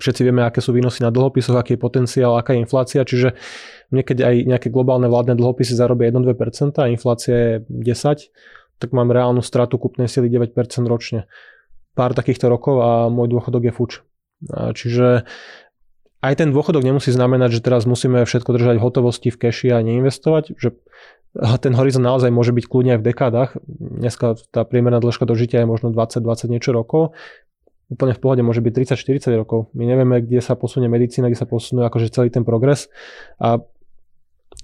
Všetci 0.00 0.22
vieme, 0.24 0.46
aké 0.46 0.64
sú 0.64 0.72
výnosy 0.72 1.04
na 1.04 1.12
dlhopisoch, 1.12 1.58
aký 1.58 1.76
je 1.76 1.80
potenciál, 1.82 2.32
aká 2.38 2.56
je 2.56 2.62
inflácia, 2.64 3.04
čiže 3.04 3.36
niekedy 3.92 4.22
aj 4.24 4.34
nejaké 4.48 4.68
globálne 4.72 5.10
vládne 5.10 5.36
dlhopisy 5.36 5.76
zarobia 5.76 6.08
1-2% 6.14 6.78
a 6.80 6.88
inflácia 6.88 7.34
je 7.36 7.52
10, 7.68 8.80
tak 8.80 8.88
mám 8.96 9.12
reálnu 9.12 9.44
stratu 9.44 9.76
kúpnej 9.76 10.08
sily 10.08 10.32
9% 10.32 10.56
ročne. 10.88 11.28
Pár 11.92 12.16
takýchto 12.16 12.48
rokov 12.48 12.80
a 12.80 13.12
môj 13.12 13.28
dôchodok 13.28 13.68
je 13.68 13.72
fuč. 13.74 13.92
Čiže 14.48 15.28
aj 16.20 16.34
ten 16.36 16.48
dôchodok 16.52 16.84
nemusí 16.84 17.08
znamenať, 17.08 17.60
že 17.60 17.64
teraz 17.64 17.88
musíme 17.88 18.24
všetko 18.28 18.52
držať 18.52 18.76
v 18.76 18.84
hotovosti 18.84 19.28
v 19.32 19.40
keši 19.40 19.72
a 19.72 19.80
neinvestovať, 19.80 20.56
že 20.60 20.76
ten 21.62 21.72
horizont 21.78 22.02
naozaj 22.02 22.28
môže 22.34 22.50
byť 22.50 22.64
kľudne 22.66 22.98
aj 22.98 23.00
v 23.00 23.06
dekádach. 23.06 23.50
Dneska 23.78 24.36
tá 24.50 24.66
priemerná 24.66 24.98
dĺžka 24.98 25.24
dožitia 25.24 25.62
je 25.62 25.70
možno 25.70 25.94
20-20 25.94 26.50
niečo 26.50 26.74
rokov. 26.74 27.14
Úplne 27.90 28.14
v 28.14 28.22
pohode 28.22 28.42
môže 28.42 28.62
byť 28.62 28.98
30-40 28.98 29.38
rokov. 29.38 29.70
My 29.74 29.86
nevieme, 29.86 30.22
kde 30.22 30.42
sa 30.42 30.58
posunie 30.58 30.90
medicína, 30.90 31.30
kde 31.30 31.38
sa 31.38 31.46
posunú 31.46 31.86
akože 31.86 32.10
celý 32.10 32.34
ten 32.34 32.42
progres. 32.42 32.90
A 33.38 33.62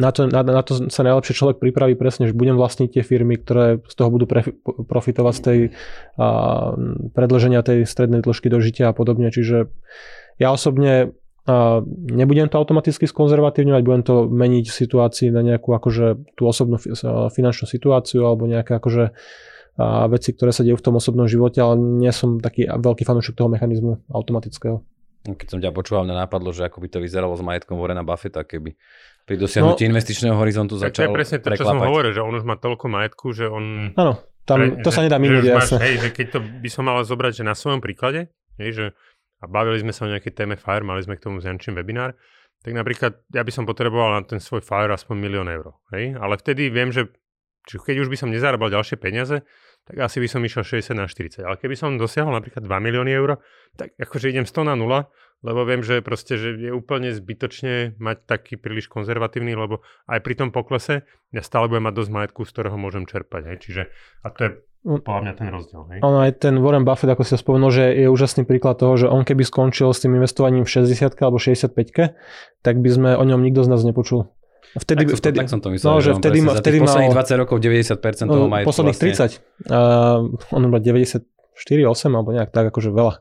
na 0.02 0.10
to, 0.10 0.26
na, 0.26 0.42
na 0.42 0.62
to 0.66 0.90
sa 0.90 1.06
najlepšie 1.06 1.38
človek 1.38 1.62
pripraví 1.62 1.94
presne, 1.94 2.26
že 2.26 2.36
budem 2.36 2.58
vlastniť 2.58 2.98
tie 2.98 3.02
firmy, 3.06 3.38
ktoré 3.38 3.80
z 3.86 3.94
toho 3.94 4.10
budú 4.10 4.26
pre, 4.26 4.42
profitovať 4.66 5.34
z 5.38 5.42
tej 5.42 5.58
a, 6.18 6.74
predlženia 7.14 7.62
tej 7.62 7.86
strednej 7.86 8.20
dĺžky 8.26 8.50
dožitia 8.50 8.90
a 8.90 8.94
podobne. 8.94 9.30
Čiže 9.30 9.70
ja 10.36 10.50
osobne 10.50 11.14
nebudem 12.10 12.50
to 12.50 12.58
automaticky 12.58 13.06
skonzervatívňovať, 13.06 13.82
budem 13.86 14.02
to 14.02 14.26
meniť 14.26 14.64
v 14.66 14.74
situácii 14.74 15.28
na 15.30 15.46
nejakú 15.46 15.70
akože 15.70 16.34
tú 16.34 16.42
osobnú 16.46 16.76
finančnú 17.30 17.66
situáciu 17.70 18.26
alebo 18.26 18.50
nejaké 18.50 18.76
akože 18.76 19.14
a 19.76 20.08
veci, 20.08 20.32
ktoré 20.32 20.56
sa 20.56 20.64
dejú 20.64 20.80
v 20.80 20.86
tom 20.88 20.96
osobnom 20.96 21.28
živote, 21.28 21.60
ale 21.60 21.76
nie 21.76 22.08
som 22.08 22.40
taký 22.40 22.64
veľký 22.64 23.04
fanúšik 23.04 23.36
toho 23.36 23.52
mechanizmu 23.52 24.08
automatického. 24.08 24.80
Keď 25.26 25.48
som 25.52 25.60
ťa 25.60 25.74
počúval, 25.74 26.08
mňa 26.08 26.24
napadlo, 26.24 26.48
že 26.54 26.64
ako 26.64 26.80
by 26.80 26.88
to 26.88 26.98
vyzeralo 27.04 27.36
s 27.36 27.44
majetkom 27.44 27.76
Warrena 27.76 28.00
Buffetta, 28.00 28.46
keby 28.46 28.72
pri 29.26 29.36
dosiahnutí 29.36 29.84
no, 29.84 29.88
investičného 29.92 30.32
horizontu 30.38 30.80
začal 30.80 30.96
To 30.96 31.06
je 31.12 31.16
presne 31.18 31.38
to, 31.44 31.50
čo 31.52 31.66
som 31.66 31.82
hovoril, 31.82 32.14
že 32.14 32.22
on 32.24 32.32
už 32.32 32.46
má 32.46 32.56
toľko 32.56 32.86
majetku, 32.88 33.36
že 33.36 33.50
on... 33.50 33.92
Áno, 33.98 34.22
tam, 34.46 34.56
pre, 34.62 34.80
to 34.80 34.88
že, 34.88 34.96
sa 34.96 35.00
nedá 35.02 35.18
minúť, 35.18 35.44
jasne. 35.44 35.82
Hej, 35.82 35.94
že 35.98 36.08
keď 36.14 36.26
to 36.30 36.38
by 36.40 36.68
som 36.70 36.86
mal 36.86 36.96
zobrať, 37.02 37.42
že 37.42 37.44
na 37.44 37.58
svojom 37.58 37.82
príklade, 37.82 38.30
hej, 38.62 38.70
že 38.72 38.84
a 39.40 39.44
bavili 39.44 39.82
sme 39.82 39.92
sa 39.92 40.06
o 40.06 40.12
nejakej 40.12 40.32
téme 40.32 40.56
FIRE, 40.56 40.84
mali 40.86 41.04
sme 41.04 41.16
k 41.16 41.24
tomu 41.28 41.40
s 41.40 41.46
Jančím 41.48 41.76
webinár, 41.76 42.16
tak 42.64 42.72
napríklad 42.72 43.20
ja 43.30 43.42
by 43.44 43.52
som 43.52 43.68
potreboval 43.68 44.16
na 44.16 44.22
ten 44.24 44.40
svoj 44.40 44.64
FIRE 44.64 44.96
aspoň 44.96 45.16
milión 45.20 45.48
eur. 45.50 45.76
Hej? 45.92 46.16
Ale 46.16 46.40
vtedy 46.40 46.72
viem, 46.72 46.88
že 46.90 47.12
či 47.66 47.82
keď 47.82 48.06
už 48.06 48.08
by 48.08 48.16
som 48.16 48.30
nezarábal 48.30 48.70
ďalšie 48.70 48.94
peniaze, 48.96 49.42
tak 49.86 49.98
asi 49.98 50.22
by 50.22 50.28
som 50.30 50.42
išiel 50.42 50.62
60 50.62 50.94
na 50.94 51.10
40. 51.10 51.42
Ale 51.42 51.58
keby 51.58 51.74
som 51.74 51.98
dosiahol 51.98 52.34
napríklad 52.34 52.62
2 52.62 52.70
milióny 52.70 53.10
eur, 53.10 53.42
tak 53.74 53.94
akože 53.98 54.30
idem 54.30 54.46
100 54.46 54.70
na 54.70 54.74
0, 54.78 55.06
lebo 55.46 55.60
viem, 55.66 55.82
že 55.82 56.02
proste, 56.02 56.38
že 56.38 56.58
je 56.58 56.70
úplne 56.70 57.10
zbytočne 57.10 57.98
mať 57.98 58.16
taký 58.26 58.54
príliš 58.58 58.86
konzervatívny, 58.90 59.54
lebo 59.54 59.82
aj 60.06 60.22
pri 60.22 60.34
tom 60.38 60.50
poklese 60.54 61.06
ja 61.34 61.42
stále 61.42 61.66
budem 61.70 61.90
mať 61.90 61.94
dosť 62.02 62.10
majetku, 62.14 62.40
z 62.46 62.50
ktorého 62.54 62.78
môžem 62.78 63.04
čerpať. 63.06 63.42
Hej? 63.50 63.56
Čiže, 63.62 63.82
a 64.22 64.26
to 64.30 64.40
je 64.42 64.50
podľa 64.86 65.20
mňa 65.26 65.32
ten 65.34 65.48
rozdiel. 65.50 65.82
Hej? 65.90 65.98
Ono 66.06 66.18
aj 66.22 66.32
ten 66.38 66.54
Warren 66.62 66.86
Buffett, 66.86 67.10
ako 67.10 67.26
si 67.26 67.34
spomenul, 67.34 67.74
že 67.74 67.90
je 67.90 68.06
úžasný 68.06 68.46
príklad 68.46 68.78
toho, 68.78 68.94
že 68.94 69.06
on 69.10 69.26
keby 69.26 69.42
skončil 69.42 69.90
s 69.90 69.98
tým 69.98 70.14
investovaním 70.14 70.62
v 70.62 70.70
60 70.86 71.18
alebo 71.18 71.42
65 71.42 72.14
tak 72.62 72.74
by 72.78 72.88
sme 72.90 73.10
o 73.18 73.24
ňom 73.26 73.42
nikto 73.42 73.66
z 73.66 73.68
nás 73.74 73.82
nepočul. 73.82 74.30
Vtedy, 74.76 75.08
tak, 75.08 75.16
vtedy, 75.18 75.36
tak 75.40 75.48
som 75.48 75.64
to 75.64 75.72
myslel, 75.72 75.88
no, 75.88 75.98
že, 76.04 76.12
že 76.12 76.20
vtedy, 76.20 76.38
vtedy 76.44 76.78
mal, 76.84 76.92
posledných 76.92 77.16
20 77.16 77.42
rokov 77.42 77.56
90% 77.64 78.28
toho 78.28 78.44
no, 78.44 78.50
majetku 78.52 78.68
Posledných 78.68 78.98
vlastne. 78.98 79.40
30. 79.40 79.72
Uh, 79.72 80.52
on 80.52 80.60
mal 80.68 80.82
90, 80.84 81.24
4, 81.56 81.88
8 81.88 82.12
alebo 82.12 82.36
nejak 82.36 82.52
tak, 82.52 82.68
akože 82.68 82.92
veľa. 82.92 83.14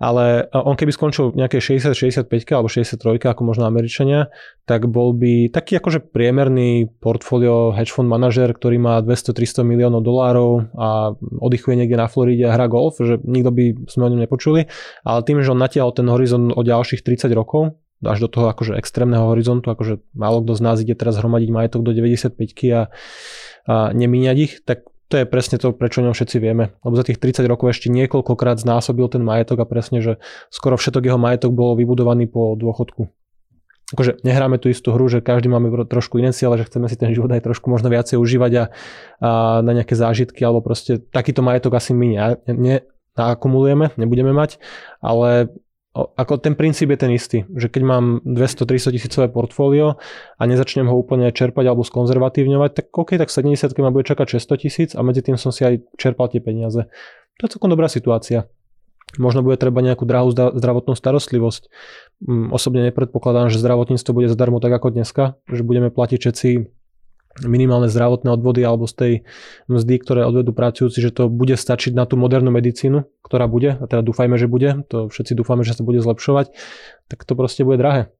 Ale 0.00 0.48
on 0.56 0.72
keby 0.72 0.90
skončil 0.90 1.36
nejaké 1.36 1.60
60, 1.60 1.92
65 1.92 2.32
alebo 2.56 2.72
63, 2.72 3.20
ako 3.20 3.42
možno 3.44 3.68
Američania, 3.68 4.32
tak 4.64 4.88
bol 4.88 5.12
by 5.12 5.52
taký 5.52 5.76
akože 5.76 6.08
priemerný 6.08 6.88
portfólio 6.98 7.76
hedge 7.76 7.92
fund 7.92 8.08
manažer, 8.08 8.48
ktorý 8.56 8.80
má 8.80 9.04
200-300 9.04 9.60
miliónov 9.68 10.00
dolárov 10.00 10.72
a 10.72 11.12
oddychuje 11.20 11.84
niekde 11.84 12.00
na 12.00 12.08
Floride 12.08 12.48
a 12.48 12.56
hrá 12.56 12.72
golf, 12.72 12.96
že 12.96 13.20
nikto 13.20 13.52
by 13.52 13.64
sme 13.84 14.08
o 14.08 14.10
ňom 14.16 14.20
nepočuli. 14.24 14.64
Ale 15.04 15.20
tým, 15.20 15.44
že 15.44 15.52
on 15.52 15.60
natiahol 15.60 15.92
ten 15.92 16.08
horizont 16.08 16.56
o 16.56 16.62
ďalších 16.64 17.04
30 17.04 17.28
rokov, 17.36 17.76
až 18.04 18.24
do 18.24 18.28
toho 18.28 18.48
akože 18.52 18.76
extrémneho 18.76 19.32
horizontu, 19.32 19.72
akože 19.72 20.00
málo 20.16 20.44
kto 20.44 20.52
z 20.56 20.62
nás 20.64 20.76
ide 20.80 20.96
teraz 20.96 21.16
hromadiť 21.16 21.48
majetok 21.52 21.80
do 21.84 21.92
95 21.92 22.36
a, 22.72 22.82
a 23.68 23.74
nemíňať 23.96 24.36
ich, 24.40 24.52
tak 24.64 24.88
to 25.14 25.22
je 25.22 25.30
presne 25.30 25.62
to, 25.62 25.70
prečo 25.70 26.02
ňom 26.02 26.10
všetci 26.10 26.42
vieme. 26.42 26.74
Lebo 26.82 26.98
za 26.98 27.06
tých 27.06 27.22
30 27.22 27.46
rokov 27.46 27.70
ešte 27.70 27.86
niekoľkokrát 27.86 28.58
znásobil 28.58 29.06
ten 29.06 29.22
majetok 29.22 29.62
a 29.62 29.70
presne, 29.70 30.02
že 30.02 30.18
skoro 30.50 30.74
všetok 30.74 31.06
jeho 31.06 31.22
majetok 31.22 31.54
bol 31.54 31.78
vybudovaný 31.78 32.26
po 32.26 32.58
dôchodku. 32.58 33.06
Akože 33.94 34.26
nehráme 34.26 34.58
tú 34.58 34.74
istú 34.74 34.90
hru, 34.90 35.06
že 35.06 35.22
každý 35.22 35.46
máme 35.46 35.70
trošku 35.86 36.18
iné 36.18 36.34
cieľe, 36.34 36.58
že 36.58 36.66
chceme 36.66 36.90
si 36.90 36.98
ten 36.98 37.14
život 37.14 37.30
aj 37.30 37.46
trošku 37.46 37.70
možno 37.70 37.94
viacej 37.94 38.18
užívať 38.18 38.52
a, 38.58 38.64
a 39.22 39.30
na 39.62 39.70
nejaké 39.70 39.94
zážitky, 39.94 40.42
alebo 40.42 40.66
proste 40.66 40.98
takýto 40.98 41.46
majetok 41.46 41.78
asi 41.78 41.94
my 41.94 42.06
ne, 42.10 42.18
ne, 42.50 42.76
naakumulujeme, 43.14 43.94
nebudeme 43.94 44.34
mať, 44.34 44.58
ale 44.98 45.54
ako 45.94 46.42
ten 46.42 46.58
princíp 46.58 46.90
je 46.90 46.98
ten 46.98 47.12
istý, 47.14 47.38
že 47.54 47.70
keď 47.70 47.82
mám 47.86 48.04
200-300 48.26 48.98
tisícové 48.98 49.26
portfólio 49.30 50.02
a 50.34 50.42
nezačnem 50.42 50.90
ho 50.90 50.98
úplne 50.98 51.30
čerpať 51.30 51.70
alebo 51.70 51.86
skonzervatívňovať, 51.86 52.70
tak 52.74 52.86
OK, 52.90 53.14
tak 53.14 53.30
70 53.30 53.70
ma 53.78 53.94
bude 53.94 54.02
čakať 54.02 54.42
600 54.42 54.58
tisíc 54.58 54.90
a 54.98 55.06
medzi 55.06 55.22
tým 55.22 55.38
som 55.38 55.54
si 55.54 55.62
aj 55.62 55.86
čerpal 55.94 56.26
tie 56.26 56.42
peniaze. 56.42 56.90
To 57.38 57.46
je 57.46 57.52
celkom 57.54 57.70
dobrá 57.70 57.86
situácia. 57.86 58.50
Možno 59.14 59.46
bude 59.46 59.54
treba 59.54 59.78
nejakú 59.78 60.02
drahú 60.02 60.34
zdravotnú 60.34 60.98
starostlivosť. 60.98 61.70
Mm, 62.26 62.50
osobne 62.50 62.82
nepredpokladám, 62.90 63.54
že 63.54 63.62
zdravotníctvo 63.62 64.10
bude 64.10 64.26
zadarmo 64.26 64.58
tak 64.58 64.74
ako 64.74 64.90
dneska, 64.90 65.38
že 65.46 65.62
budeme 65.62 65.94
platiť 65.94 66.18
všetci 66.18 66.48
minimálne 67.42 67.90
zdravotné 67.90 68.30
odvody 68.30 68.62
alebo 68.62 68.86
z 68.86 68.94
tej 68.94 69.12
mzdy, 69.66 69.94
ktoré 69.98 70.22
odvedú 70.22 70.54
pracujúci, 70.54 71.02
že 71.02 71.10
to 71.10 71.26
bude 71.26 71.58
stačiť 71.58 71.90
na 71.90 72.06
tú 72.06 72.14
modernú 72.14 72.54
medicínu, 72.54 73.02
ktorá 73.26 73.50
bude, 73.50 73.74
a 73.74 73.84
teda 73.90 74.06
dúfajme, 74.06 74.38
že 74.38 74.46
bude, 74.46 74.86
to 74.86 75.10
všetci 75.10 75.34
dúfame, 75.34 75.66
že 75.66 75.74
sa 75.74 75.82
bude 75.82 75.98
zlepšovať, 75.98 76.54
tak 77.10 77.26
to 77.26 77.34
proste 77.34 77.66
bude 77.66 77.82
drahé. 77.82 78.14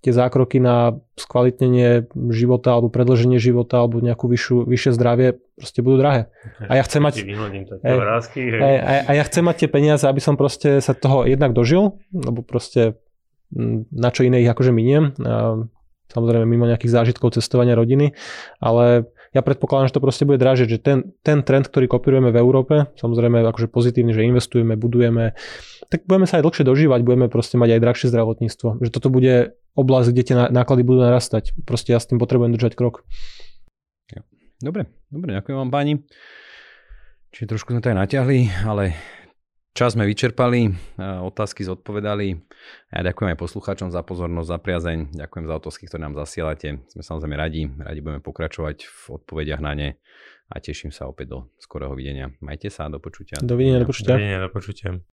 tie 0.00 0.16
zákroky 0.16 0.64
na 0.64 0.96
skvalitnenie 1.20 2.08
života 2.32 2.72
alebo 2.72 2.88
predlženie 2.88 3.36
života 3.36 3.84
alebo 3.84 4.00
nejakú 4.00 4.32
vyššiu, 4.32 4.64
vyššie 4.64 4.96
zdravie 4.96 5.28
proste 5.60 5.84
budú 5.84 6.00
drahé. 6.00 6.32
A 6.64 6.80
ja 6.80 6.82
chcem 6.88 7.04
mať... 7.04 7.20
Hej, 7.84 7.96
vrázky, 8.00 8.40
hej. 8.48 8.60
Hej, 8.60 8.76
a, 8.80 8.92
a 9.04 9.10
ja 9.12 9.22
chcem 9.28 9.44
mať 9.44 9.56
tie 9.64 9.68
peniaze, 9.68 10.04
aby 10.08 10.20
som 10.24 10.40
proste 10.40 10.80
sa 10.80 10.96
toho 10.96 11.28
jednak 11.28 11.52
dožil, 11.52 12.00
lebo 12.16 12.40
proste 12.40 12.96
na 13.92 14.08
čo 14.08 14.24
iné 14.24 14.40
ich 14.40 14.48
akože 14.48 14.72
miniem. 14.72 15.12
Samozrejme 16.10 16.44
mimo 16.44 16.66
nejakých 16.66 16.90
zážitkov 16.90 17.38
cestovania 17.38 17.78
rodiny, 17.78 18.12
ale 18.58 19.10
ja 19.30 19.46
predpokladám, 19.46 19.94
že 19.94 19.94
to 19.94 20.02
proste 20.02 20.26
bude 20.26 20.42
dražiť, 20.42 20.66
že 20.66 20.78
ten, 20.82 21.14
ten 21.22 21.46
trend, 21.46 21.70
ktorý 21.70 21.86
kopírujeme 21.86 22.34
v 22.34 22.40
Európe, 22.42 22.90
samozrejme 22.98 23.46
akože 23.46 23.70
pozitívny, 23.70 24.10
že 24.10 24.26
investujeme, 24.26 24.74
budujeme, 24.74 25.38
tak 25.86 26.02
budeme 26.10 26.26
sa 26.26 26.42
aj 26.42 26.50
dlhšie 26.50 26.64
dožívať, 26.66 27.00
budeme 27.06 27.30
proste 27.30 27.54
mať 27.54 27.78
aj 27.78 27.80
drahšie 27.80 28.06
zdravotníctvo. 28.10 28.82
Že 28.82 28.90
toto 28.90 29.08
bude 29.08 29.54
oblasť, 29.78 30.08
kde 30.10 30.22
tie 30.26 30.36
náklady 30.50 30.82
budú 30.82 31.06
narastať. 31.06 31.54
Proste 31.62 31.94
ja 31.94 32.02
s 32.02 32.10
tým 32.10 32.18
potrebujem 32.18 32.58
držať 32.58 32.74
krok. 32.74 33.06
Dobre, 34.60 34.92
dobre, 35.08 35.40
ďakujem 35.40 35.56
vám 35.56 35.72
páni. 35.72 36.04
Čiže 37.32 37.56
trošku 37.56 37.72
sme 37.72 37.80
to 37.80 37.94
aj 37.94 37.98
natiahli, 38.04 38.52
ale 38.66 38.92
Čas 39.70 39.94
sme 39.94 40.02
vyčerpali, 40.02 40.66
e, 40.66 40.72
otázky 41.00 41.62
zodpovedali. 41.62 42.34
Ja 42.90 43.06
ďakujem 43.06 43.32
aj 43.32 43.38
poslucháčom 43.38 43.88
za 43.94 44.02
pozornosť, 44.02 44.48
za 44.50 44.58
priazeň. 44.58 44.98
Ďakujem 45.14 45.44
za 45.46 45.54
otázky, 45.56 45.82
ktoré 45.86 46.00
nám 46.04 46.18
zasielate. 46.18 46.82
Sme 46.90 47.02
samozrejme 47.06 47.36
radi, 47.38 47.70
radi 47.78 48.00
budeme 48.02 48.20
pokračovať 48.20 48.76
v 48.84 49.02
odpovediach 49.16 49.62
na 49.62 49.72
ne 49.78 49.88
a 50.50 50.58
teším 50.58 50.90
sa 50.90 51.06
opäť 51.06 51.26
do 51.32 51.38
skorého 51.62 51.94
videnia. 51.94 52.34
Majte 52.42 52.68
sa, 52.68 52.90
do 52.90 52.98
počutia. 52.98 53.38
Dovidenia, 53.38 53.78
do 53.80 53.88
počutia. 53.88 54.18
Dovidenia, 54.18 54.38
do 54.42 54.50
počutia. 54.50 54.90